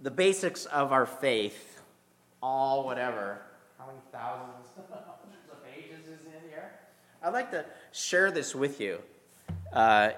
the 0.00 0.10
basics 0.10 0.64
of 0.64 0.90
our 0.90 1.04
faith, 1.04 1.82
all 2.42 2.86
whatever. 2.86 3.42
How 3.78 3.84
many 3.88 3.98
thousands? 4.10 4.68
of 5.52 5.62
pages 5.62 6.08
is 6.08 6.24
in 6.24 6.48
here? 6.48 6.72
I'd 7.22 7.34
like 7.34 7.50
to 7.50 7.66
share 7.92 8.30
this 8.30 8.54
with 8.54 8.80
you 8.80 9.00
uh, 9.70 10.12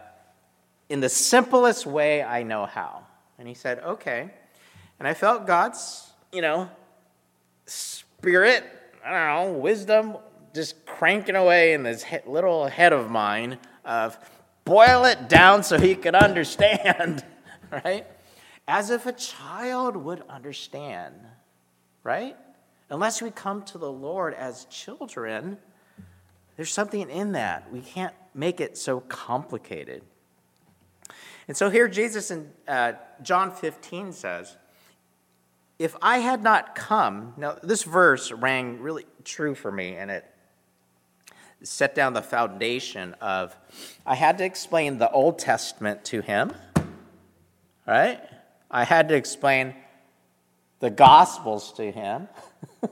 in 0.88 1.00
the 1.00 1.08
simplest 1.08 1.86
way 1.86 2.22
I 2.22 2.44
know 2.44 2.66
how. 2.66 3.02
And 3.36 3.48
he 3.48 3.54
said, 3.54 3.80
okay. 3.80 4.30
And 5.00 5.08
I 5.08 5.14
felt 5.14 5.44
God's, 5.44 6.08
you 6.30 6.40
know, 6.40 6.70
spirit, 7.66 8.64
I 9.04 9.10
don't 9.10 9.52
know, 9.52 9.58
wisdom 9.58 10.16
just 10.54 10.86
cranking 10.86 11.36
away 11.36 11.74
in 11.74 11.82
this 11.82 12.04
little 12.26 12.66
head 12.66 12.92
of 12.92 13.10
mine 13.10 13.58
of 13.84 14.18
boil 14.64 15.04
it 15.04 15.28
down 15.28 15.62
so 15.62 15.78
he 15.78 15.94
could 15.94 16.14
understand, 16.14 17.24
right? 17.70 18.06
As 18.66 18.90
if 18.90 19.06
a 19.06 19.12
child 19.12 19.96
would 19.96 20.22
understand, 20.28 21.14
right? 22.02 22.36
Unless 22.90 23.20
we 23.20 23.30
come 23.30 23.62
to 23.64 23.78
the 23.78 23.90
Lord 23.90 24.34
as 24.34 24.64
children, 24.66 25.58
there's 26.56 26.72
something 26.72 27.08
in 27.08 27.32
that. 27.32 27.70
We 27.72 27.80
can't 27.80 28.14
make 28.34 28.60
it 28.60 28.76
so 28.78 29.00
complicated. 29.00 30.02
And 31.48 31.56
so 31.56 31.70
here 31.70 31.86
Jesus 31.86 32.30
in 32.30 32.50
uh, 32.66 32.92
John 33.22 33.52
15 33.52 34.12
says, 34.12 34.56
If 35.78 35.94
I 36.00 36.18
had 36.18 36.42
not 36.42 36.74
come, 36.74 37.34
now 37.36 37.58
this 37.62 37.82
verse 37.82 38.32
rang 38.32 38.80
really 38.80 39.04
true 39.24 39.54
for 39.54 39.70
me, 39.70 39.94
and 39.96 40.10
it 40.10 40.24
set 41.62 41.94
down 41.94 42.12
the 42.12 42.22
foundation 42.22 43.14
of 43.20 43.56
I 44.04 44.14
had 44.14 44.38
to 44.38 44.44
explain 44.44 44.98
the 44.98 45.10
Old 45.10 45.38
Testament 45.38 46.04
to 46.06 46.20
him, 46.20 46.54
right? 47.86 48.20
I 48.70 48.84
had 48.84 49.08
to 49.10 49.14
explain 49.14 49.74
the 50.80 50.90
Gospels 50.90 51.72
to 51.74 51.90
him. 51.90 52.28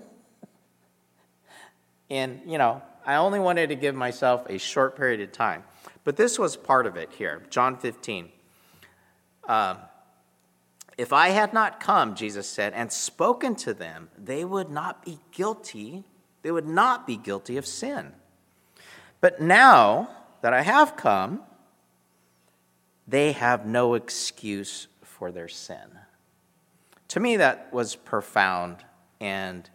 and, 2.10 2.40
you 2.46 2.58
know, 2.58 2.82
I 3.04 3.16
only 3.16 3.38
wanted 3.38 3.68
to 3.68 3.76
give 3.76 3.94
myself 3.94 4.46
a 4.48 4.58
short 4.58 4.96
period 4.96 5.20
of 5.20 5.32
time. 5.32 5.64
But 6.04 6.16
this 6.16 6.38
was 6.38 6.56
part 6.56 6.86
of 6.86 6.96
it 6.96 7.12
here. 7.12 7.42
John 7.50 7.76
15. 7.76 8.30
Um, 9.46 9.78
if 10.96 11.12
I 11.12 11.28
had 11.30 11.52
not 11.52 11.80
come, 11.80 12.14
Jesus 12.14 12.48
said, 12.48 12.72
and 12.72 12.92
spoken 12.92 13.54
to 13.56 13.74
them, 13.74 14.10
they 14.16 14.44
would 14.44 14.70
not 14.70 15.04
be 15.04 15.18
guilty. 15.32 16.04
They 16.42 16.50
would 16.50 16.68
not 16.68 17.06
be 17.06 17.16
guilty 17.16 17.56
of 17.56 17.66
sin. 17.66 18.12
But 19.20 19.40
now 19.40 20.10
that 20.42 20.52
I 20.52 20.62
have 20.62 20.96
come, 20.96 21.42
they 23.08 23.32
have 23.32 23.66
no 23.66 23.94
excuse 23.94 24.86
for 25.02 25.32
their 25.32 25.48
sin. 25.48 25.98
To 27.08 27.20
me, 27.20 27.36
that 27.38 27.72
was 27.72 27.96
profound 27.96 28.84
and 29.20 29.68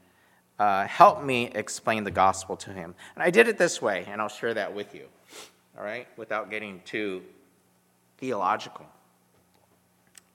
uh, 0.57 0.85
help 0.87 1.23
me 1.23 1.49
explain 1.55 2.03
the 2.03 2.11
gospel 2.11 2.57
to 2.57 2.71
him. 2.71 2.95
And 3.15 3.23
I 3.23 3.29
did 3.29 3.47
it 3.47 3.57
this 3.57 3.81
way, 3.81 4.05
and 4.07 4.21
I'll 4.21 4.29
share 4.29 4.53
that 4.53 4.73
with 4.73 4.93
you, 4.93 5.05
all 5.77 5.83
right, 5.83 6.07
without 6.17 6.49
getting 6.49 6.81
too 6.85 7.23
theological. 8.17 8.85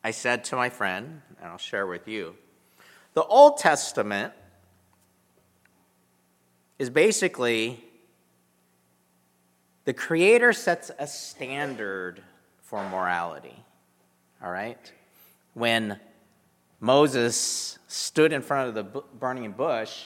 I 0.05 0.11
said 0.11 0.45
to 0.45 0.57
my 0.57 0.69
friend, 0.69 1.23
and 1.41 1.49
I'll 1.51 1.57
share 1.57 1.87
with 1.87 2.07
you, 2.07 2.37
the 3.15 3.25
Old 3.25 3.57
Testament 3.57 4.35
is 6.79 6.91
basically 6.91 7.83
the 9.87 9.95
Creator 9.95 10.53
sets 10.53 10.91
a 10.99 11.07
standard 11.07 12.23
for 12.61 12.87
morality, 12.91 13.57
all 14.43 14.51
right? 14.51 14.93
When 15.55 15.99
Moses 16.81 17.79
stood 17.89 18.35
in 18.35 18.43
front 18.43 18.69
of 18.69 18.75
the 18.75 19.03
burning 19.19 19.53
bush, 19.53 20.05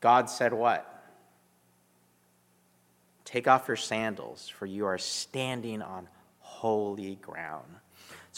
God 0.00 0.28
said, 0.28 0.52
What? 0.52 0.84
Take 3.24 3.46
off 3.46 3.68
your 3.68 3.76
sandals, 3.76 4.48
for 4.48 4.66
you 4.66 4.86
are 4.86 4.98
standing 4.98 5.82
on 5.82 6.08
holy 6.40 7.16
ground. 7.16 7.66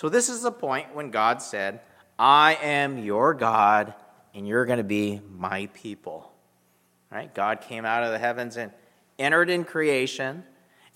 So, 0.00 0.08
this 0.08 0.30
is 0.30 0.40
the 0.40 0.50
point 0.50 0.94
when 0.94 1.10
God 1.10 1.42
said, 1.42 1.80
I 2.18 2.54
am 2.62 2.96
your 2.96 3.34
God, 3.34 3.92
and 4.32 4.48
you're 4.48 4.64
going 4.64 4.78
to 4.78 4.82
be 4.82 5.20
my 5.36 5.66
people. 5.74 6.32
Right? 7.12 7.34
God 7.34 7.60
came 7.60 7.84
out 7.84 8.02
of 8.02 8.10
the 8.10 8.18
heavens 8.18 8.56
and 8.56 8.72
entered 9.18 9.50
in 9.50 9.62
creation 9.62 10.42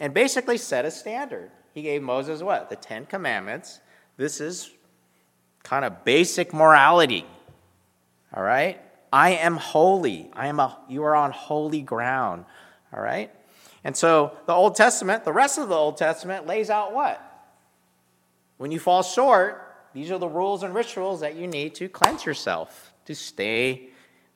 and 0.00 0.14
basically 0.14 0.56
set 0.56 0.86
a 0.86 0.90
standard. 0.90 1.50
He 1.74 1.82
gave 1.82 2.02
Moses 2.02 2.40
what? 2.40 2.70
The 2.70 2.76
Ten 2.76 3.04
Commandments. 3.04 3.78
This 4.16 4.40
is 4.40 4.70
kind 5.62 5.84
of 5.84 6.02
basic 6.06 6.54
morality. 6.54 7.26
All 8.34 8.42
right? 8.42 8.80
I 9.12 9.32
am 9.32 9.58
holy. 9.58 10.30
I 10.32 10.46
am 10.46 10.58
a, 10.58 10.78
you 10.88 11.02
are 11.02 11.14
on 11.14 11.30
holy 11.30 11.82
ground. 11.82 12.46
All 12.90 13.02
right? 13.02 13.30
And 13.84 13.94
so 13.94 14.32
the 14.46 14.54
Old 14.54 14.76
Testament, 14.76 15.26
the 15.26 15.32
rest 15.34 15.58
of 15.58 15.68
the 15.68 15.74
Old 15.74 15.98
Testament 15.98 16.46
lays 16.46 16.70
out 16.70 16.94
what? 16.94 17.33
When 18.64 18.72
you 18.72 18.80
fall 18.80 19.02
short, 19.02 19.76
these 19.92 20.10
are 20.10 20.16
the 20.16 20.26
rules 20.26 20.62
and 20.62 20.74
rituals 20.74 21.20
that 21.20 21.36
you 21.36 21.46
need 21.46 21.74
to 21.74 21.86
cleanse 21.86 22.24
yourself, 22.24 22.94
to 23.04 23.14
stay, 23.14 23.90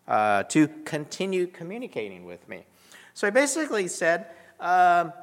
uh, 0.06 0.42
to 0.42 0.68
continue 0.84 1.46
communicating 1.46 2.26
with 2.26 2.46
me. 2.46 2.66
So 3.14 3.26
I 3.26 3.30
basically 3.30 3.88
said, 3.88 4.26
um, 4.60 5.14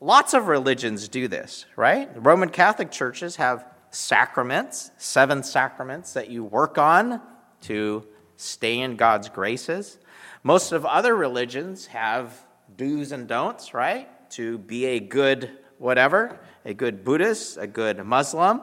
lots 0.00 0.32
of 0.32 0.46
religions 0.46 1.06
do 1.06 1.28
this, 1.28 1.66
right? 1.76 2.08
Roman 2.16 2.48
Catholic 2.48 2.90
churches 2.90 3.36
have 3.36 3.66
sacraments, 3.90 4.90
seven 4.96 5.42
sacraments 5.42 6.14
that 6.14 6.30
you 6.30 6.44
work 6.44 6.78
on 6.78 7.20
to 7.64 8.06
stay 8.38 8.80
in 8.80 8.96
God's 8.96 9.28
graces. 9.28 9.98
Most 10.42 10.72
of 10.72 10.86
other 10.86 11.14
religions 11.14 11.88
have 11.88 12.32
do's 12.74 13.12
and 13.12 13.28
don'ts, 13.28 13.74
right? 13.74 14.08
To 14.30 14.56
be 14.56 14.86
a 14.86 14.98
good 14.98 15.58
whatever, 15.78 16.38
a 16.64 16.74
good 16.74 17.04
Buddhist, 17.04 17.58
a 17.58 17.66
good 17.66 18.04
Muslim. 18.04 18.60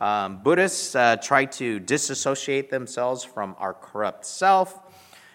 Um, 0.00 0.42
Buddhists 0.42 0.94
uh, 0.96 1.16
try 1.16 1.44
to 1.44 1.78
disassociate 1.78 2.70
themselves 2.70 3.22
from 3.22 3.54
our 3.58 3.74
corrupt 3.74 4.26
self. 4.26 4.80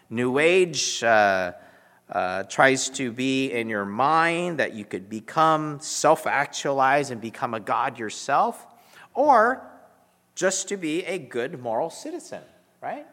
New 0.10 0.40
Age 0.40 1.04
uh, 1.04 1.54
uh, 2.10 2.44
tries 2.44 2.90
to 2.90 3.12
be 3.12 3.52
in 3.52 3.70
your 3.70 3.86
mind 3.86 4.60
that 4.60 4.74
you 4.74 4.86
could 4.86 5.10
become 5.10 5.80
self 5.80 6.28
actualized 6.28 7.12
and 7.12 7.22
become 7.22 7.54
a 7.54 7.60
God 7.60 8.00
yourself, 8.00 8.66
or 9.14 9.66
just 10.36 10.68
to 10.70 10.78
be 10.78 11.04
a 11.06 11.18
good 11.18 11.62
moral 11.62 11.90
citizen, 11.90 12.44
right? 12.82 13.06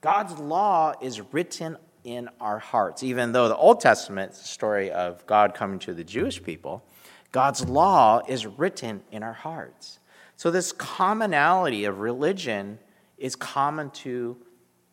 God's 0.00 0.38
law 0.38 0.94
is 1.02 1.20
written 1.32 1.76
in 2.04 2.28
our 2.40 2.58
hearts. 2.58 3.02
Even 3.02 3.32
though 3.32 3.48
the 3.48 3.56
Old 3.56 3.80
Testament 3.80 4.34
story 4.34 4.90
of 4.90 5.26
God 5.26 5.54
coming 5.54 5.78
to 5.80 5.92
the 5.92 6.04
Jewish 6.04 6.42
people, 6.42 6.84
God's 7.32 7.68
law 7.68 8.22
is 8.26 8.46
written 8.46 9.02
in 9.12 9.22
our 9.22 9.32
hearts. 9.32 9.98
So, 10.36 10.50
this 10.50 10.72
commonality 10.72 11.84
of 11.84 11.98
religion 11.98 12.78
is 13.18 13.34
common 13.36 13.90
to 13.90 14.36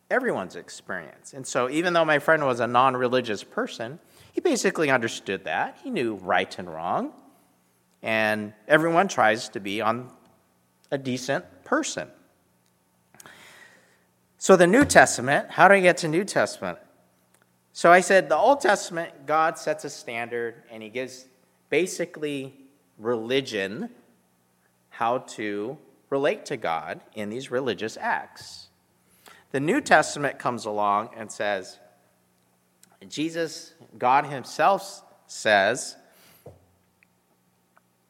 everyone's 0.09 0.55
experience. 0.55 1.33
And 1.33 1.45
so, 1.45 1.69
even 1.69 1.93
though 1.93 2.05
my 2.05 2.19
friend 2.19 2.45
was 2.45 2.59
a 2.59 2.67
non 2.67 2.97
religious 2.97 3.43
person, 3.43 3.99
he 4.33 4.41
basically 4.41 4.89
understood 4.89 5.45
that. 5.45 5.77
He 5.83 5.89
knew 5.89 6.15
right 6.15 6.57
and 6.59 6.71
wrong. 6.71 7.13
And 8.01 8.53
everyone 8.67 9.07
tries 9.07 9.49
to 9.49 9.59
be 9.59 9.81
on 9.81 10.11
a 10.91 10.97
decent 10.97 11.45
person. 11.63 12.09
So, 14.37 14.55
the 14.55 14.67
New 14.67 14.85
Testament, 14.85 15.51
how 15.51 15.67
do 15.67 15.75
I 15.75 15.79
get 15.79 15.97
to 15.97 16.07
New 16.07 16.23
Testament? 16.23 16.79
So, 17.71 17.91
I 17.91 18.01
said 18.01 18.29
the 18.29 18.37
Old 18.37 18.61
Testament, 18.61 19.25
God 19.25 19.57
sets 19.57 19.85
a 19.85 19.89
standard 19.89 20.63
and 20.71 20.83
he 20.83 20.89
gives 20.89 21.27
basically 21.69 22.53
religion 22.97 23.89
how 24.89 25.19
to 25.19 25.77
relate 26.09 26.45
to 26.45 26.57
God 26.57 27.01
in 27.13 27.29
these 27.29 27.51
religious 27.51 27.97
acts. 27.99 28.67
The 29.51 29.59
New 29.59 29.81
Testament 29.81 30.39
comes 30.39 30.65
along 30.65 31.09
and 31.17 31.31
says, 31.31 31.79
Jesus, 33.07 33.73
God 33.97 34.25
Himself 34.25 35.03
says, 35.27 35.95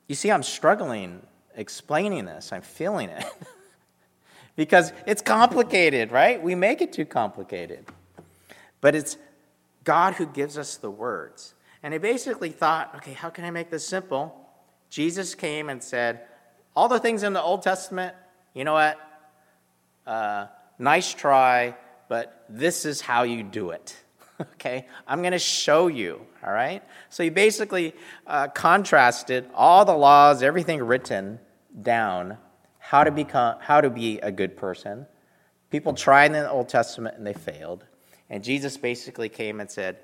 You 0.08 0.15
see, 0.15 0.32
I'm 0.32 0.44
struggling 0.44 1.22
explaining 1.56 2.26
this, 2.26 2.52
I'm 2.52 2.62
feeling 2.62 3.10
it. 3.10 3.26
because 4.56 4.94
it's 5.06 5.22
complicated, 5.22 6.12
right? 6.12 6.41
We 6.41 6.56
make 6.56 6.82
it 6.82 6.94
too 6.94 7.06
complicated. 7.06 7.86
But 8.82 8.96
it's 8.96 9.18
God 9.84 10.15
who 10.15 10.26
gives 10.26 10.58
us 10.58 10.78
the 10.78 10.91
words. 10.91 11.55
And 11.86 11.93
I 11.93 12.00
basically 12.00 12.50
thought, 12.50 12.95
okay, 12.95 13.13
how 13.13 13.30
can 13.30 13.45
I 13.45 13.52
make 13.52 13.69
this 13.69 13.88
simple? 13.88 14.36
Jesus 14.89 15.36
came 15.36 15.69
and 15.69 15.84
said, 15.84 16.21
all 16.76 16.88
the 16.88 17.00
things 17.00 17.21
in 17.21 17.34
the 17.34 17.41
Old 17.43 17.62
Testament, 17.62 18.15
you 18.56 18.63
know 18.63 18.74
what? 18.74 19.00
Uh, 20.08 20.48
nice 20.80 21.13
try, 21.13 21.76
but 22.10 22.43
this 22.50 22.86
is 22.86 23.02
how 23.02 23.21
you 23.21 23.43
do 23.43 23.69
it. 23.69 23.95
okay? 24.41 24.88
I'm 25.08 25.21
going 25.21 25.34
to 25.34 25.38
show 25.38 25.86
you, 25.86 26.26
all 26.43 26.52
right? 26.52 26.82
So 27.12 27.21
he 27.21 27.30
basically 27.30 27.93
uh, 28.26 28.48
contrasted 28.48 29.48
all 29.54 29.86
the 29.86 29.95
laws, 29.95 30.41
everything 30.41 30.82
written 30.82 31.39
down, 31.80 32.39
how 32.80 33.04
to 33.04 33.12
become 33.12 33.58
how 33.60 33.80
to 33.80 33.91
be 33.91 34.17
a 34.21 34.32
good 34.32 34.58
person. 34.58 35.06
People 35.69 35.93
tried 35.93 36.32
in 36.32 36.34
the 36.34 36.50
Old 36.50 36.67
Testament 36.67 37.17
and 37.17 37.28
they 37.28 37.34
failed. 37.34 37.86
And 38.28 38.43
Jesus 38.43 38.76
basically 38.76 39.30
came 39.30 39.60
and 39.60 39.69
said, 39.69 40.00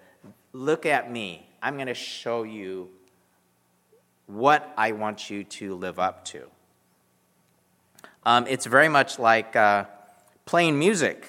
"Look 0.54 0.86
at 0.86 1.12
me. 1.12 1.48
I'm 1.62 1.76
going 1.76 1.88
to 1.88 1.93
show 1.93 2.43
you 2.43 2.89
what 4.26 4.74
I 4.78 4.93
want 4.93 5.30
you 5.30 5.43
to 5.43 5.76
live 5.76 6.00
up 6.00 6.26
to. 6.26 6.47
Um, 8.26 8.47
it's 8.47 8.65
very 8.65 8.89
much 8.89 9.19
like 9.19 9.56
uh, 9.56 9.86
playing 10.45 10.80
music. 10.80 11.26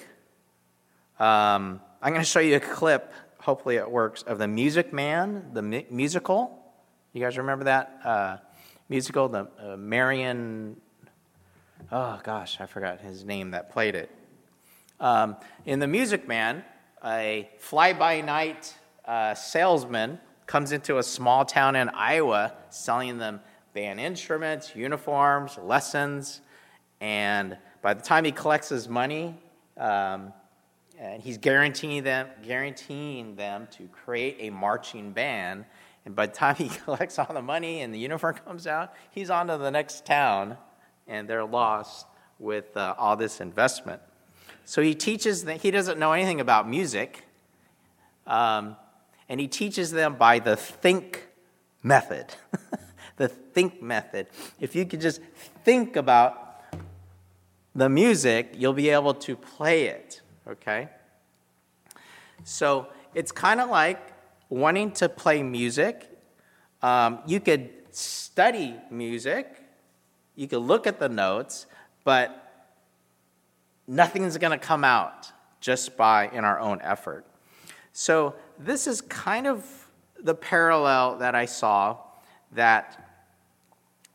Um, 1.19 1.81
I'm 2.01 2.13
going 2.13 2.21
to 2.21 2.29
show 2.29 2.39
you 2.39 2.55
a 2.55 2.59
clip, 2.59 3.13
hopefully 3.39 3.75
it 3.75 3.89
works, 3.89 4.23
of 4.23 4.39
The 4.39 4.47
Music 4.47 4.91
Man, 4.91 5.51
the 5.53 5.61
mu- 5.61 5.83
musical. 5.91 6.59
You 7.13 7.21
guys 7.21 7.37
remember 7.37 7.65
that 7.65 7.99
uh, 8.03 8.37
musical? 8.89 9.29
The 9.29 9.47
uh, 9.59 9.77
Marion, 9.77 10.77
oh 11.91 12.19
gosh, 12.23 12.59
I 12.59 12.65
forgot 12.65 13.01
his 13.01 13.23
name 13.23 13.51
that 13.51 13.71
played 13.71 13.95
it. 13.95 14.09
Um, 14.99 15.35
in 15.65 15.79
The 15.79 15.87
Music 15.87 16.27
Man, 16.27 16.63
a 17.03 17.49
fly 17.59 17.93
by 17.93 18.21
night 18.21 18.73
uh, 19.05 19.33
salesman 19.33 20.19
comes 20.45 20.71
into 20.71 20.97
a 20.97 21.03
small 21.03 21.45
town 21.45 21.75
in 21.75 21.89
Iowa 21.89 22.53
selling 22.69 23.17
them 23.17 23.41
band 23.73 23.99
instruments, 23.99 24.75
uniforms, 24.75 25.57
lessons, 25.57 26.41
and 27.01 27.57
by 27.81 27.93
the 27.93 28.01
time 28.01 28.23
he 28.23 28.31
collects 28.31 28.69
his 28.69 28.87
money, 28.87 29.35
um, 29.77 30.31
and 30.97 31.21
he's 31.21 31.37
guaranteeing 31.37 32.03
them, 32.03 32.27
guaranteeing 32.43 33.35
them 33.35 33.67
to 33.71 33.87
create 33.87 34.37
a 34.39 34.49
marching 34.51 35.11
band. 35.11 35.65
And 36.05 36.15
by 36.15 36.27
the 36.27 36.33
time 36.33 36.55
he 36.55 36.69
collects 36.85 37.19
all 37.19 37.33
the 37.33 37.41
money 37.41 37.81
and 37.81 37.93
the 37.93 37.99
uniform 37.99 38.35
comes 38.45 38.67
out, 38.67 38.93
he's 39.11 39.29
on 39.29 39.47
to 39.47 39.57
the 39.57 39.71
next 39.71 40.05
town, 40.05 40.57
and 41.07 41.27
they're 41.27 41.45
lost 41.45 42.05
with 42.39 42.75
uh, 42.77 42.95
all 42.97 43.17
this 43.17 43.41
investment. 43.41 44.01
So 44.65 44.81
he 44.81 44.95
teaches 44.95 45.43
that 45.45 45.61
he 45.61 45.71
doesn't 45.71 45.99
know 45.99 46.13
anything 46.13 46.39
about 46.39 46.69
music. 46.69 47.25
Um, 48.25 48.77
and 49.33 49.39
he 49.39 49.47
teaches 49.47 49.89
them 49.89 50.13
by 50.13 50.37
the 50.37 50.55
think 50.55 51.27
method. 51.81 52.27
the 53.17 53.27
think 53.27 53.81
method. 53.81 54.27
If 54.59 54.75
you 54.75 54.85
could 54.85 55.01
just 55.01 55.21
think 55.63 55.95
about 55.95 56.61
the 57.73 57.89
music, 57.89 58.53
you'll 58.55 58.73
be 58.73 58.89
able 58.89 59.15
to 59.15 59.35
play 59.35 59.85
it, 59.85 60.21
okay? 60.47 60.87
So 62.43 62.89
it's 63.15 63.31
kind 63.31 63.59
of 63.59 63.71
like 63.71 64.13
wanting 64.49 64.91
to 64.91 65.09
play 65.09 65.41
music. 65.41 66.07
Um, 66.83 67.17
you 67.25 67.39
could 67.39 67.71
study 67.89 68.75
music, 68.91 69.47
you 70.35 70.47
could 70.47 70.61
look 70.61 70.85
at 70.85 70.99
the 70.99 71.09
notes, 71.09 71.65
but 72.03 72.69
nothing's 73.87 74.37
going 74.37 74.51
to 74.51 74.63
come 74.63 74.83
out 74.83 75.31
just 75.59 75.97
by 75.97 76.27
in 76.27 76.45
our 76.45 76.59
own 76.59 76.81
effort. 76.83 77.25
So 77.93 78.35
this 78.59 78.87
is 78.87 79.01
kind 79.01 79.47
of 79.47 79.65
the 80.21 80.35
parallel 80.35 81.17
that 81.17 81.35
I 81.35 81.45
saw 81.45 81.97
that 82.53 82.99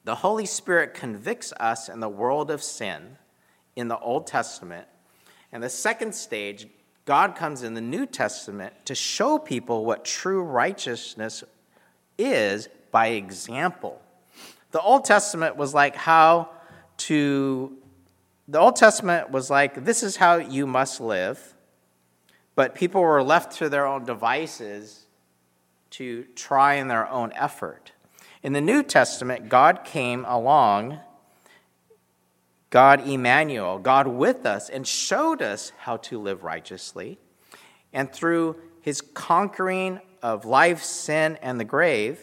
the 0.05 0.14
Holy 0.14 0.46
Spirit 0.46 0.94
convicts 0.94 1.53
us 1.61 1.88
in 1.88 2.01
the 2.01 2.09
world 2.09 2.51
of 2.51 2.62
sin 2.62 3.18
in 3.77 3.88
the 3.88 3.98
Old 3.98 4.27
Testament. 4.27 4.87
And 5.53 5.62
the 5.62 5.68
second 5.68 6.14
stage, 6.14 6.66
God 7.05 7.37
comes 7.37 7.62
in 7.62 7.74
the 7.74 7.81
New 7.81 8.07
Testament 8.07 8.74
to 8.87 8.94
show 8.94 9.38
people 9.38 9.85
what 9.85 10.05
true 10.05 10.42
righteousness 10.42 11.44
is 12.16 12.68
by 12.90 13.09
example. 13.09 14.01
The 14.70 14.81
Old 14.81 15.05
Testament 15.05 15.57
was 15.57 15.74
like 15.74 15.94
how 15.94 16.51
to, 16.98 17.77
the 18.48 18.59
Old 18.59 18.77
Testament 18.77 19.31
was 19.31 19.51
like, 19.51 19.85
this 19.85 20.03
is 20.03 20.16
how 20.16 20.37
you 20.37 20.66
must 20.66 21.01
live. 21.01 21.55
But 22.59 22.75
people 22.75 23.03
were 23.03 23.23
left 23.23 23.59
to 23.59 23.68
their 23.68 23.87
own 23.87 24.05
devices 24.05 25.07
to 25.90 26.25
try 26.35 26.75
in 26.75 26.88
their 26.88 27.09
own 27.09 27.33
effort. 27.37 27.92
In 28.42 28.53
the 28.53 28.61
New 28.61 28.83
Testament, 28.83 29.49
God 29.49 29.85
came 29.85 30.25
along, 30.25 30.99
God 32.71 33.07
Emmanuel, 33.07 33.79
God 33.79 34.09
with 34.09 34.44
us, 34.44 34.68
and 34.68 34.85
showed 34.85 35.40
us 35.40 35.71
how 35.79 35.99
to 35.99 36.21
live 36.21 36.42
righteously. 36.42 37.21
And 37.92 38.12
through 38.12 38.57
his 38.81 39.03
conquering 39.03 40.01
of 40.21 40.44
life, 40.44 40.83
sin, 40.83 41.38
and 41.40 41.61
the 41.61 41.64
grave, 41.64 42.18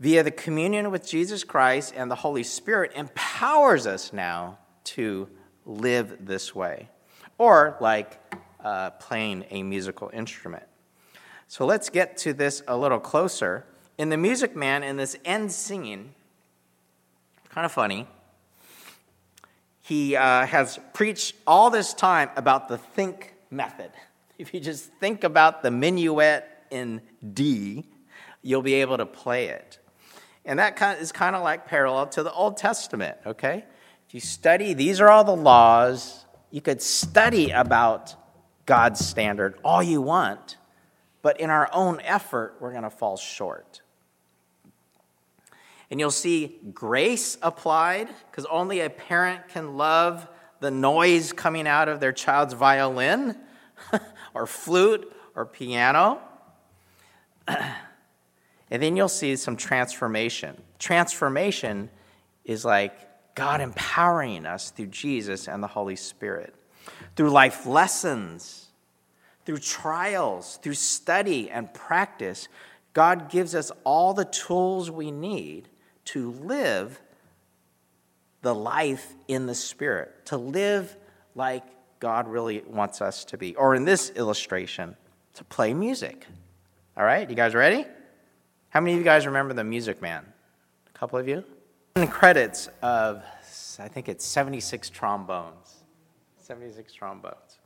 via 0.00 0.22
the 0.22 0.30
communion 0.30 0.90
with 0.90 1.08
Jesus 1.08 1.44
Christ 1.44 1.94
and 1.96 2.10
the 2.10 2.16
Holy 2.16 2.42
Spirit, 2.42 2.92
empowers 2.94 3.86
us 3.86 4.12
now 4.12 4.58
to 4.84 5.30
live 5.64 6.26
this 6.26 6.54
way. 6.54 6.90
Or, 7.38 7.78
like 7.80 8.20
uh, 8.62 8.90
playing 8.90 9.44
a 9.50 9.62
musical 9.62 10.10
instrument. 10.12 10.64
So 11.48 11.66
let's 11.66 11.90
get 11.90 12.16
to 12.18 12.32
this 12.32 12.62
a 12.66 12.76
little 12.76 13.00
closer. 13.00 13.66
In 13.98 14.08
the 14.08 14.16
Music 14.16 14.56
Man, 14.56 14.82
in 14.82 14.96
this 14.96 15.16
end 15.24 15.52
singing, 15.52 16.14
kind 17.50 17.64
of 17.64 17.72
funny, 17.72 18.06
he 19.82 20.16
uh, 20.16 20.46
has 20.46 20.78
preached 20.94 21.34
all 21.46 21.68
this 21.68 21.92
time 21.92 22.30
about 22.36 22.68
the 22.68 22.78
think 22.78 23.34
method. 23.50 23.90
If 24.38 24.52
you 24.54 24.58
just 24.58 24.90
think 24.94 25.22
about 25.22 25.62
the 25.62 25.70
minuet 25.70 26.44
in 26.70 27.00
D, 27.32 27.84
you'll 28.40 28.62
be 28.62 28.74
able 28.74 28.96
to 28.96 29.06
play 29.06 29.48
it. 29.48 29.78
And 30.44 30.58
that 30.58 30.74
kind 30.74 30.98
is 31.00 31.12
kind 31.12 31.36
of 31.36 31.42
like 31.42 31.66
parallel 31.66 32.06
to 32.08 32.24
the 32.24 32.32
Old 32.32 32.56
Testament, 32.56 33.18
okay? 33.24 33.64
If 34.08 34.14
you 34.14 34.20
study, 34.20 34.74
these 34.74 35.00
are 35.00 35.08
all 35.08 35.22
the 35.22 35.36
laws. 35.36 36.24
You 36.50 36.60
could 36.60 36.82
study 36.82 37.50
about 37.50 38.16
God's 38.66 39.04
standard 39.04 39.58
all 39.64 39.82
you 39.82 40.00
want, 40.00 40.56
but 41.20 41.40
in 41.40 41.50
our 41.50 41.68
own 41.72 42.00
effort, 42.02 42.56
we're 42.60 42.70
going 42.70 42.82
to 42.84 42.90
fall 42.90 43.16
short. 43.16 43.82
And 45.90 46.00
you'll 46.00 46.10
see 46.10 46.58
grace 46.72 47.36
applied, 47.42 48.08
because 48.30 48.46
only 48.46 48.80
a 48.80 48.88
parent 48.88 49.48
can 49.48 49.76
love 49.76 50.26
the 50.60 50.70
noise 50.70 51.32
coming 51.32 51.66
out 51.66 51.88
of 51.88 52.00
their 52.00 52.12
child's 52.12 52.54
violin 52.54 53.36
or 54.34 54.46
flute 54.46 55.12
or 55.34 55.44
piano. 55.44 56.20
and 57.48 58.82
then 58.82 58.96
you'll 58.96 59.08
see 59.08 59.36
some 59.36 59.56
transformation. 59.56 60.56
Transformation 60.78 61.90
is 62.44 62.64
like 62.64 63.34
God 63.34 63.60
empowering 63.60 64.46
us 64.46 64.70
through 64.70 64.86
Jesus 64.86 65.48
and 65.48 65.62
the 65.62 65.68
Holy 65.68 65.96
Spirit, 65.96 66.54
through 67.16 67.30
life 67.30 67.66
lessons, 67.66 68.68
through 69.44 69.58
trials, 69.58 70.58
through 70.62 70.74
study 70.74 71.50
and 71.50 71.72
practice. 71.74 72.48
God 72.92 73.30
gives 73.30 73.54
us 73.54 73.72
all 73.84 74.14
the 74.14 74.24
tools 74.24 74.90
we 74.90 75.10
need 75.10 75.68
to 76.06 76.30
live 76.32 77.00
the 78.42 78.54
life 78.54 79.14
in 79.28 79.46
the 79.46 79.54
Spirit, 79.54 80.26
to 80.26 80.36
live 80.36 80.96
like 81.34 81.62
God 82.00 82.26
really 82.26 82.62
wants 82.66 83.00
us 83.00 83.24
to 83.26 83.38
be. 83.38 83.54
Or 83.54 83.74
in 83.74 83.84
this 83.84 84.10
illustration, 84.10 84.96
to 85.34 85.44
play 85.44 85.72
music. 85.72 86.26
All 86.96 87.04
right, 87.04 87.28
you 87.30 87.36
guys 87.36 87.54
ready? 87.54 87.86
How 88.70 88.80
many 88.80 88.92
of 88.94 88.98
you 88.98 89.04
guys 89.04 89.26
remember 89.26 89.54
the 89.54 89.64
Music 89.64 90.02
Man? 90.02 90.24
A 90.92 90.98
couple 90.98 91.18
of 91.18 91.28
you? 91.28 91.44
In 91.94 92.02
the 92.02 92.08
credits 92.08 92.68
of, 92.82 93.22
I 93.78 93.88
think 93.88 94.08
it's 94.08 94.24
76 94.24 94.90
trombones. 94.90 95.81
76 96.42 96.92
trombones. 96.92 97.58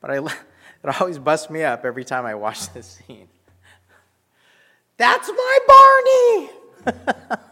But 0.00 0.10
I, 0.10 0.16
it 0.84 1.00
always 1.00 1.18
busts 1.18 1.50
me 1.50 1.62
up 1.62 1.84
every 1.84 2.04
time 2.04 2.26
I 2.26 2.34
watch 2.34 2.72
this 2.72 3.00
scene. 3.06 3.28
That's 4.96 5.28
my 5.28 6.48
Barney! 6.84 7.50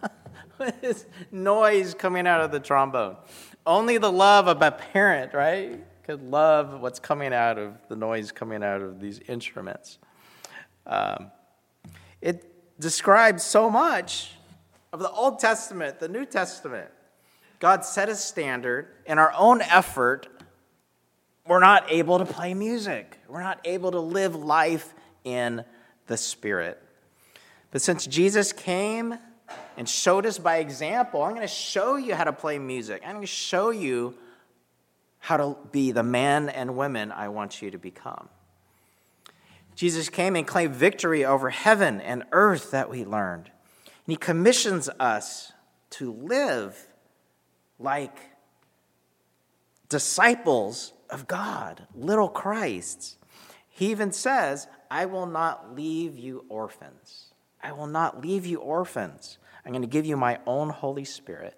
this 0.82 1.06
noise 1.30 1.94
coming 1.94 2.26
out 2.26 2.40
of 2.40 2.50
the 2.50 2.60
trombone. 2.60 3.16
Only 3.66 3.98
the 3.98 4.12
love 4.12 4.48
of 4.48 4.60
a 4.60 4.70
parent, 4.70 5.32
right, 5.34 5.80
could 6.04 6.22
love 6.22 6.80
what's 6.80 6.98
coming 6.98 7.32
out 7.32 7.58
of 7.58 7.74
the 7.88 7.96
noise 7.96 8.32
coming 8.32 8.62
out 8.62 8.80
of 8.80 9.00
these 9.00 9.20
instruments. 9.28 9.98
Um, 10.86 11.30
it 12.20 12.78
describes 12.80 13.42
so 13.42 13.68
much 13.68 14.34
of 14.92 15.00
the 15.00 15.10
Old 15.10 15.38
Testament, 15.38 16.00
the 16.00 16.08
New 16.08 16.24
Testament. 16.24 16.90
God 17.58 17.84
set 17.84 18.08
a 18.08 18.14
standard. 18.14 18.88
In 19.06 19.18
our 19.18 19.32
own 19.36 19.62
effort, 19.62 20.28
we're 21.46 21.60
not 21.60 21.90
able 21.90 22.18
to 22.18 22.26
play 22.26 22.54
music, 22.54 23.18
we're 23.28 23.42
not 23.42 23.60
able 23.64 23.90
to 23.92 24.00
live 24.00 24.34
life 24.36 24.94
in 25.24 25.64
the 26.06 26.16
Spirit. 26.16 26.82
But 27.70 27.82
since 27.82 28.06
Jesus 28.06 28.52
came 28.52 29.18
and 29.76 29.88
showed 29.88 30.24
us 30.26 30.38
by 30.38 30.58
example, 30.58 31.22
I'm 31.22 31.30
going 31.30 31.42
to 31.42 31.48
show 31.48 31.96
you 31.96 32.14
how 32.14 32.24
to 32.24 32.32
play 32.32 32.58
music. 32.58 33.02
I'm 33.04 33.12
going 33.12 33.20
to 33.22 33.26
show 33.26 33.70
you 33.70 34.14
how 35.18 35.36
to 35.36 35.56
be 35.70 35.92
the 35.92 36.02
man 36.02 36.48
and 36.48 36.76
women 36.76 37.12
I 37.12 37.28
want 37.28 37.60
you 37.60 37.70
to 37.70 37.78
become. 37.78 38.28
Jesus 39.74 40.08
came 40.08 40.34
and 40.34 40.46
claimed 40.46 40.74
victory 40.74 41.24
over 41.24 41.50
heaven 41.50 42.00
and 42.00 42.24
earth 42.32 42.70
that 42.72 42.90
we 42.90 43.04
learned. 43.04 43.46
And 43.84 44.12
he 44.12 44.16
commissions 44.16 44.88
us 44.98 45.52
to 45.90 46.12
live 46.12 46.87
like 47.78 48.18
disciples 49.88 50.92
of 51.10 51.26
God, 51.26 51.86
little 51.94 52.28
Christs. 52.28 53.16
He 53.68 53.90
even 53.90 54.12
says, 54.12 54.66
I 54.90 55.06
will 55.06 55.26
not 55.26 55.74
leave 55.74 56.18
you 56.18 56.44
orphans. 56.48 57.32
I 57.62 57.72
will 57.72 57.86
not 57.86 58.20
leave 58.20 58.46
you 58.46 58.58
orphans. 58.58 59.38
I'm 59.64 59.72
going 59.72 59.82
to 59.82 59.88
give 59.88 60.06
you 60.06 60.16
my 60.16 60.38
own 60.46 60.70
Holy 60.70 61.04
Spirit. 61.04 61.56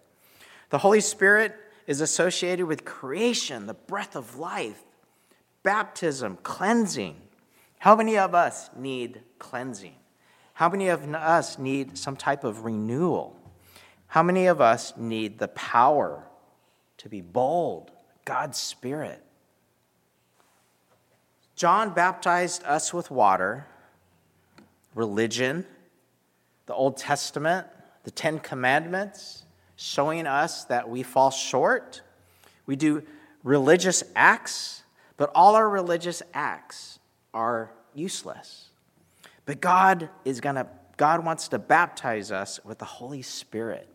The 0.71 0.79
Holy 0.79 1.01
Spirit 1.01 1.55
is 1.87 2.01
associated 2.01 2.67
with 2.67 2.85
creation, 2.85 3.67
the 3.67 3.75
breath 3.75 4.15
of 4.15 4.37
life, 4.37 4.83
baptism, 5.63 6.39
cleansing. 6.43 7.17
How 7.79 7.97
many 7.97 8.19
of 8.19 8.35
us 8.35 8.71
need 8.77 9.23
cleansing? 9.39 9.95
How 10.55 10.69
many 10.69 10.89
of 10.89 11.03
us 11.15 11.59
need 11.59 11.97
some 11.97 12.17
type 12.17 12.45
of 12.45 12.65
renewal? 12.65 13.40
How 14.11 14.25
many 14.25 14.47
of 14.47 14.61
us 14.61 14.93
need 14.97 15.39
the 15.39 15.47
power 15.47 16.25
to 16.99 17.09
be 17.09 17.21
bold, 17.21 17.93
God's 18.25 18.59
Spirit? 18.59 19.23
John 21.55 21.91
baptized 21.91 22.65
us 22.65 22.93
with 22.93 23.13
water, 23.13 23.69
religion, 24.97 25.65
the 26.67 26.75
Old 26.75 26.97
Testament, 26.97 27.69
the 28.03 28.11
Ten 28.11 28.41
Commandments, 28.41 29.45
showing 29.77 30.27
us 30.27 30.65
that 30.65 30.89
we 30.89 31.05
fall 31.05 31.31
short. 31.31 32.03
We 32.67 32.75
do 32.75 33.05
religious 33.45 34.03
acts, 34.17 34.83
but 35.19 35.31
all 35.37 35.55
our 35.55 35.69
religious 35.69 36.21
acts 36.35 36.99
are 37.33 37.71
useless. 37.95 38.71
But 39.47 39.61
God 39.61 40.09
is 40.25 40.41
going 40.41 40.57
to 40.57 40.67
God 40.97 41.25
wants 41.25 41.47
to 41.49 41.61
baptize 41.61 42.33
us 42.33 42.59
with 42.65 42.79
the 42.79 42.85
Holy 42.85 43.23
Spirit. 43.23 43.89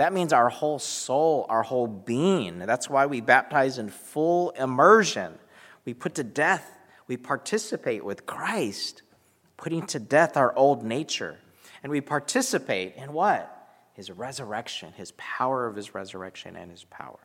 That 0.00 0.12
means 0.12 0.32
our 0.32 0.48
whole 0.48 0.78
soul, 0.78 1.46
our 1.48 1.62
whole 1.62 1.86
being. 1.86 2.58
That's 2.58 2.88
why 2.88 3.06
we 3.06 3.20
baptize 3.20 3.78
in 3.78 3.90
full 3.90 4.50
immersion. 4.50 5.38
We 5.84 5.94
put 5.94 6.14
to 6.14 6.24
death, 6.24 6.78
we 7.06 7.16
participate 7.16 8.04
with 8.04 8.24
Christ, 8.24 9.02
putting 9.56 9.86
to 9.88 9.98
death 9.98 10.36
our 10.36 10.56
old 10.56 10.82
nature. 10.84 11.38
And 11.82 11.90
we 11.90 12.00
participate 12.00 12.96
in 12.96 13.12
what? 13.12 13.56
his 13.92 14.10
resurrection, 14.10 14.94
his 14.96 15.12
power 15.18 15.66
of 15.66 15.76
his 15.76 15.94
resurrection, 15.94 16.56
and 16.56 16.70
his 16.70 16.84
power. 16.84 17.18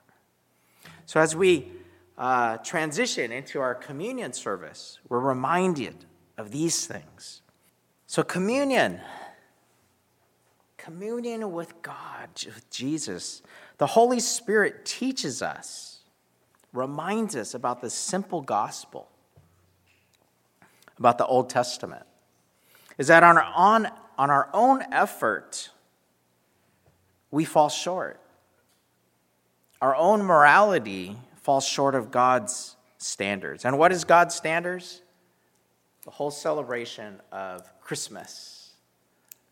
So, 1.05 1.21
as 1.21 1.33
we 1.33 1.71
uh, 2.17 2.57
transition 2.57 3.31
into 3.31 3.61
our 3.61 3.73
communion 3.73 4.33
service, 4.33 4.99
we're 5.07 5.21
reminded 5.21 5.95
of 6.37 6.51
these 6.51 6.85
things. 6.85 7.41
So, 8.07 8.23
communion, 8.23 8.99
communion 10.85 11.51
with 11.51 11.81
God, 11.81 12.29
with 12.45 12.69
Jesus, 12.69 13.41
the 13.79 13.87
Holy 13.87 14.19
Spirit 14.19 14.85
teaches 14.85 15.41
us, 15.41 16.01
reminds 16.73 17.35
us 17.35 17.55
about 17.55 17.81
the 17.81 17.89
simple 17.89 18.41
gospel, 18.41 19.09
about 20.99 21.17
the 21.17 21.25
Old 21.25 21.49
Testament, 21.49 22.05
is 22.99 23.07
that 23.07 23.23
on 23.23 23.35
our, 23.35 23.51
on, 23.55 23.87
on 24.19 24.29
our 24.29 24.47
own 24.53 24.83
effort, 24.91 25.71
we 27.31 27.45
fall 27.45 27.69
short. 27.69 28.19
Our 29.81 29.95
own 29.95 30.21
morality 30.21 31.17
falls 31.41 31.65
short 31.65 31.95
of 31.95 32.11
God's 32.11 32.75
standards. 32.99 33.65
And 33.65 33.79
what 33.79 33.91
is 33.91 34.03
God's 34.03 34.35
standards? 34.35 35.01
The 36.03 36.11
whole 36.11 36.31
celebration 36.31 37.19
of 37.31 37.67
Christmas, 37.81 38.69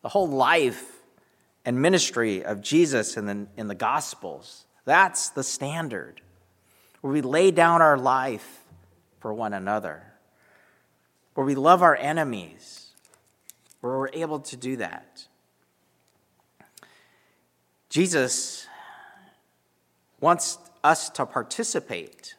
the 0.03 0.09
whole 0.09 0.27
life 0.27 0.99
and 1.65 1.81
ministry 1.81 2.43
of 2.43 2.61
Jesus 2.61 3.17
in 3.17 3.25
the, 3.25 3.47
in 3.57 3.67
the 3.67 3.75
Gospels. 3.75 4.65
That's 4.85 5.29
the 5.29 5.43
standard, 5.43 6.21
where 7.01 7.13
we 7.13 7.21
lay 7.21 7.51
down 7.51 7.81
our 7.81 7.97
life 7.97 8.63
for 9.19 9.33
one 9.33 9.53
another, 9.53 10.03
where 11.35 11.45
we 11.45 11.55
love 11.55 11.81
our 11.81 11.95
enemies, 11.95 12.89
where 13.81 13.97
we're 13.97 14.09
able 14.13 14.39
to 14.39 14.57
do 14.57 14.77
that. 14.77 15.27
Jesus 17.89 18.67
wants 20.19 20.57
us 20.83 21.09
to 21.11 21.25
participate 21.25 22.35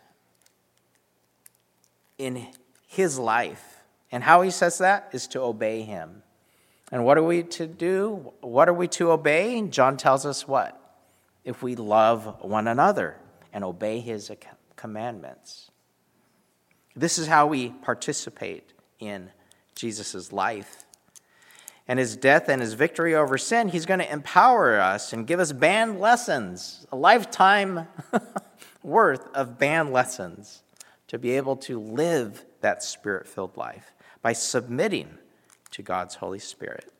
in 2.18 2.48
his 2.86 3.18
life. 3.18 3.82
And 4.10 4.22
how 4.22 4.42
he 4.42 4.50
says 4.50 4.78
that 4.78 5.10
is 5.12 5.26
to 5.28 5.40
obey 5.40 5.82
him. 5.82 6.22
And 6.92 7.04
what 7.04 7.18
are 7.18 7.22
we 7.22 7.42
to 7.42 7.66
do? 7.66 8.32
What 8.40 8.68
are 8.68 8.74
we 8.74 8.88
to 8.88 9.10
obey? 9.10 9.60
John 9.68 9.96
tells 9.96 10.26
us 10.26 10.46
what? 10.46 10.80
If 11.44 11.62
we 11.62 11.76
love 11.76 12.42
one 12.42 12.68
another 12.68 13.16
and 13.52 13.64
obey 13.64 14.00
his 14.00 14.30
commandments. 14.76 15.70
This 16.96 17.18
is 17.18 17.26
how 17.26 17.46
we 17.46 17.70
participate 17.70 18.72
in 19.00 19.30
Jesus' 19.74 20.32
life 20.32 20.84
and 21.86 21.98
his 21.98 22.16
death 22.16 22.48
and 22.48 22.62
his 22.62 22.74
victory 22.74 23.14
over 23.14 23.36
sin, 23.36 23.68
he's 23.68 23.86
going 23.86 24.00
to 24.00 24.10
empower 24.10 24.80
us 24.80 25.12
and 25.12 25.26
give 25.26 25.38
us 25.38 25.52
band 25.52 26.00
lessons, 26.00 26.86
a 26.90 26.96
lifetime 26.96 27.86
worth 28.82 29.26
of 29.34 29.58
band 29.58 29.92
lessons 29.92 30.62
to 31.08 31.18
be 31.18 31.32
able 31.32 31.56
to 31.56 31.78
live 31.78 32.44
that 32.60 32.82
spirit 32.82 33.26
filled 33.26 33.56
life 33.56 33.92
by 34.22 34.32
submitting 34.32 35.18
to 35.74 35.82
God's 35.82 36.14
Holy 36.14 36.38
Spirit. 36.38 36.92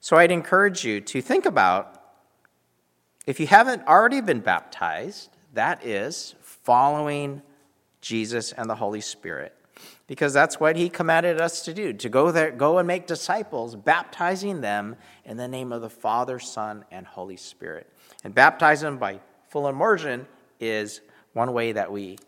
So 0.00 0.16
I'd 0.16 0.30
encourage 0.30 0.84
you 0.84 1.00
to 1.00 1.22
think 1.22 1.46
about 1.46 1.98
if 3.26 3.40
you 3.40 3.46
haven't 3.46 3.86
already 3.86 4.20
been 4.20 4.40
baptized, 4.40 5.30
that 5.54 5.86
is 5.86 6.34
following 6.40 7.40
Jesus 8.02 8.52
and 8.52 8.68
the 8.68 8.74
Holy 8.74 9.00
Spirit. 9.00 9.56
Because 10.06 10.34
that's 10.34 10.60
what 10.60 10.76
he 10.76 10.90
commanded 10.90 11.40
us 11.40 11.64
to 11.64 11.72
do 11.72 11.94
to 11.94 12.08
go 12.08 12.30
there 12.30 12.50
go 12.50 12.78
and 12.78 12.86
make 12.86 13.06
disciples 13.06 13.74
baptizing 13.74 14.60
them 14.60 14.96
in 15.24 15.38
the 15.38 15.48
name 15.48 15.72
of 15.72 15.80
the 15.80 15.88
father 15.88 16.38
son 16.38 16.84
and 16.90 17.06
holy 17.06 17.38
spirit. 17.38 17.90
And 18.22 18.34
baptize 18.34 18.82
them 18.82 18.98
by 18.98 19.20
full 19.48 19.68
immersion 19.68 20.26
is 20.60 21.00
one 21.32 21.54
way 21.54 21.72
that 21.72 21.90
we 21.90 22.18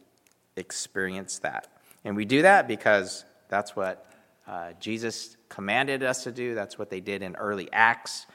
experience 0.57 1.39
that. 1.41 1.69
And 2.05 2.17
we 2.17 2.25
do 2.25 2.43
that 2.43 2.67
because 2.67 3.27
that's 3.49 3.77
what 3.77 4.07
uh, 4.47 4.73
jesus 4.81 5.37
commanded 5.49 6.03
us 6.03 6.25
to 6.25 6.33
do 6.33 6.55
that's 6.55 6.79
what 6.79 6.91
they 6.91 7.01
did 7.01 7.23
in 7.23 7.37
early 7.37 7.69
acts 7.73 8.27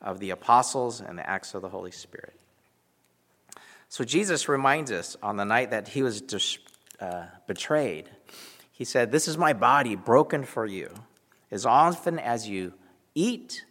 of 0.00 0.18
the 0.18 0.30
apostles 0.30 1.00
and 1.00 1.18
the 1.18 1.28
acts 1.28 1.54
of 1.54 1.62
the 1.62 1.68
holy 1.68 1.90
spirit 1.90 2.38
so 3.88 4.04
jesus 4.04 4.48
reminds 4.48 4.90
us 4.90 5.16
on 5.22 5.36
the 5.36 5.44
night 5.44 5.70
that 5.70 5.88
he 5.88 6.02
was 6.02 6.20
dis- 6.20 6.58
uh, 7.00 7.24
betrayed 7.46 8.08
he 8.82 8.84
said, 8.84 9.12
This 9.12 9.28
is 9.28 9.38
my 9.38 9.52
body 9.52 9.94
broken 9.94 10.42
for 10.42 10.66
you. 10.66 10.92
As 11.52 11.64
often 11.64 12.18
as 12.18 12.48
you 12.48 12.72
eat, 13.14 13.64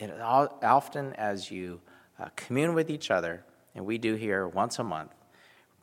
and 0.00 0.10
as 0.10 0.20
often 0.20 1.12
as 1.12 1.52
you 1.52 1.80
uh, 2.18 2.30
commune 2.34 2.74
with 2.74 2.90
each 2.90 3.12
other, 3.12 3.44
and 3.76 3.86
we 3.86 3.96
do 3.96 4.16
here 4.16 4.48
once 4.48 4.80
a 4.80 4.82
month, 4.82 5.12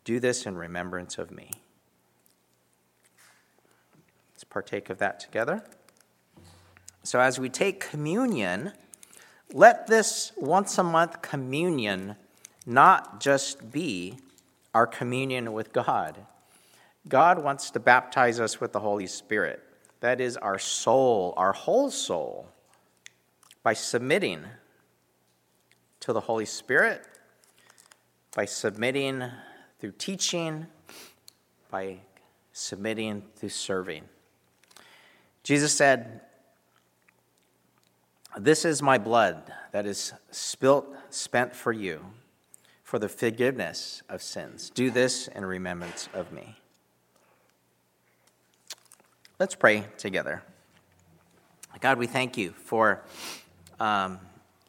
do 0.04 0.20
this 0.20 0.46
in 0.46 0.58
remembrance 0.58 1.18
of 1.18 1.32
me. 1.32 1.52
Partake 4.54 4.92
of 4.92 5.00
that 5.00 5.20
together. 5.20 5.64
So, 7.02 7.20
as 7.20 7.40
we 7.40 7.50
take 7.50 7.80
communion, 7.80 8.72
let 9.52 9.88
this 9.88 10.32
once 10.38 10.78
a 10.78 10.84
month 10.84 11.24
communion 11.24 12.16
not 12.66 13.20
just 13.20 13.72
be 13.72 14.20
our 14.74 14.88
communion 14.88 15.54
with 15.54 15.74
God. 15.74 16.26
God 17.08 17.44
wants 17.44 17.72
to 17.72 17.80
baptize 17.80 18.40
us 18.40 18.62
with 18.62 18.72
the 18.72 18.80
Holy 18.80 19.08
Spirit. 19.08 19.62
That 20.00 20.22
is 20.22 20.38
our 20.38 20.60
soul, 20.60 21.34
our 21.36 21.54
whole 21.54 21.90
soul, 21.90 22.48
by 23.64 23.74
submitting 23.74 24.46
to 26.02 26.14
the 26.14 26.22
Holy 26.22 26.46
Spirit, 26.46 27.02
by 28.36 28.46
submitting 28.46 29.24
through 29.80 29.94
teaching, 29.94 30.68
by 31.72 31.98
submitting 32.52 33.24
through 33.36 33.50
serving. 33.50 34.04
Jesus 35.44 35.74
said, 35.74 36.22
This 38.38 38.66
is 38.66 38.82
my 38.82 38.98
blood 38.98 39.52
that 39.72 39.86
is 39.86 40.14
spilt, 40.32 40.88
spent 41.10 41.56
for 41.56 41.72
you, 41.72 42.06
for 42.84 42.98
the 42.98 43.10
forgiveness 43.10 44.02
of 44.08 44.22
sins. 44.22 44.70
Do 44.70 44.90
this 44.90 45.28
in 45.28 45.46
remembrance 45.46 46.08
of 46.14 46.32
me. 46.32 46.56
Let's 49.40 49.56
pray 49.56 49.86
together. 49.98 50.44
God, 51.82 51.98
we 51.98 52.08
thank 52.08 52.38
you 52.38 52.52
for 52.52 53.04
um, 53.80 54.20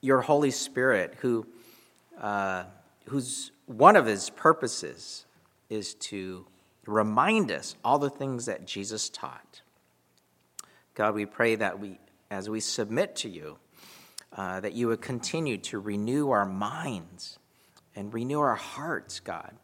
your 0.01 0.21
Holy 0.21 0.51
Spirit, 0.51 1.15
who, 1.21 1.47
uh, 2.21 2.65
whose 3.07 3.53
one 3.67 3.95
of 3.95 4.07
his 4.07 4.31
purposes 4.31 5.27
is 5.71 5.95
to 5.95 6.47
remind 6.87 7.53
us 7.53 7.77
all 7.85 7.99
the 7.99 8.11
things 8.11 8.47
that 8.47 8.67
Jesus 8.67 9.09
taught. 9.09 9.61
God, 10.95 11.15
we 11.15 11.27
pray 11.27 11.57
that 11.57 11.81
we, 11.81 11.99
as 12.31 12.49
we 12.49 12.61
submit 12.61 13.17
to 13.17 13.29
you, 13.29 13.59
uh, 14.33 14.61
that 14.61 14.73
you 14.73 14.89
would 14.89 15.01
continue 15.01 15.59
to 15.59 15.79
renew 15.79 16.31
our 16.31 16.47
minds 16.47 17.39
and 17.97 18.13
renew 18.13 18.41
our 18.41 18.55
hearts, 18.55 19.21
God, 19.21 19.55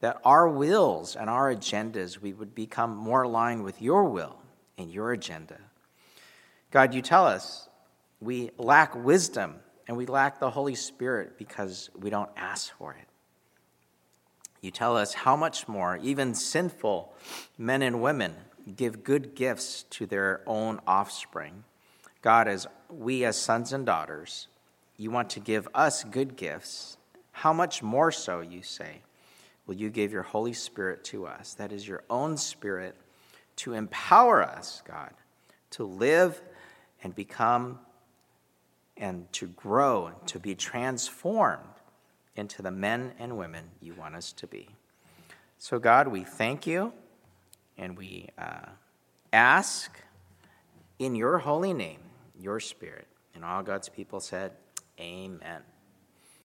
that 0.00 0.20
our 0.24 0.48
wills 0.48 1.16
and 1.16 1.28
our 1.28 1.54
agendas, 1.54 2.20
we 2.20 2.32
would 2.32 2.54
become 2.54 2.96
more 2.96 3.22
aligned 3.22 3.64
with 3.64 3.82
your 3.82 4.04
will 4.04 4.36
and 4.76 4.90
your 4.90 5.12
agenda. 5.12 5.58
God, 6.70 6.94
you 6.94 7.02
tell 7.02 7.26
us 7.26 7.68
we 8.20 8.50
lack 8.58 8.94
wisdom 8.94 9.56
and 9.86 9.96
we 9.96 10.06
lack 10.06 10.38
the 10.38 10.50
Holy 10.50 10.74
Spirit 10.74 11.38
because 11.38 11.90
we 11.98 12.10
don't 12.10 12.30
ask 12.36 12.72
for 12.76 12.92
it. 12.92 13.06
You 14.60 14.70
tell 14.70 14.96
us 14.96 15.14
how 15.14 15.36
much 15.36 15.68
more, 15.68 15.96
even 15.98 16.34
sinful 16.34 17.14
men 17.56 17.82
and 17.82 18.02
women, 18.02 18.34
give 18.76 19.04
good 19.04 19.34
gifts 19.34 19.84
to 19.90 20.06
their 20.06 20.42
own 20.46 20.80
offspring. 20.86 21.64
God, 22.22 22.48
as 22.48 22.66
we 22.90 23.24
as 23.24 23.36
sons 23.36 23.72
and 23.72 23.86
daughters, 23.86 24.48
you 24.96 25.10
want 25.10 25.30
to 25.30 25.40
give 25.40 25.68
us 25.74 26.04
good 26.04 26.36
gifts. 26.36 26.96
How 27.32 27.52
much 27.52 27.82
more 27.82 28.10
so, 28.10 28.40
you 28.40 28.62
say, 28.62 29.02
will 29.66 29.76
you 29.76 29.90
give 29.90 30.12
your 30.12 30.22
Holy 30.22 30.52
Spirit 30.52 31.04
to 31.04 31.26
us? 31.26 31.54
That 31.54 31.72
is 31.72 31.86
your 31.86 32.02
own 32.10 32.36
Spirit 32.36 32.96
to 33.56 33.74
empower 33.74 34.42
us, 34.42 34.82
God, 34.86 35.12
to 35.70 35.84
live 35.84 36.40
and 37.02 37.14
become 37.14 37.78
and 38.96 39.32
to 39.32 39.46
grow 39.46 40.06
and 40.06 40.26
to 40.26 40.40
be 40.40 40.54
transformed 40.54 41.62
into 42.34 42.62
the 42.62 42.70
men 42.70 43.12
and 43.18 43.36
women 43.36 43.64
you 43.80 43.94
want 43.94 44.16
us 44.16 44.32
to 44.32 44.46
be. 44.46 44.68
So, 45.58 45.78
God, 45.78 46.08
we 46.08 46.24
thank 46.24 46.66
you 46.66 46.92
and 47.78 47.96
we 47.96 48.28
uh, 48.36 48.66
ask 49.32 50.02
in 50.98 51.14
your 51.14 51.38
holy 51.38 51.72
name, 51.72 52.00
your 52.38 52.60
spirit. 52.60 53.06
And 53.34 53.44
all 53.44 53.62
God's 53.62 53.88
people 53.88 54.20
said, 54.20 54.52
Amen. 55.00 55.62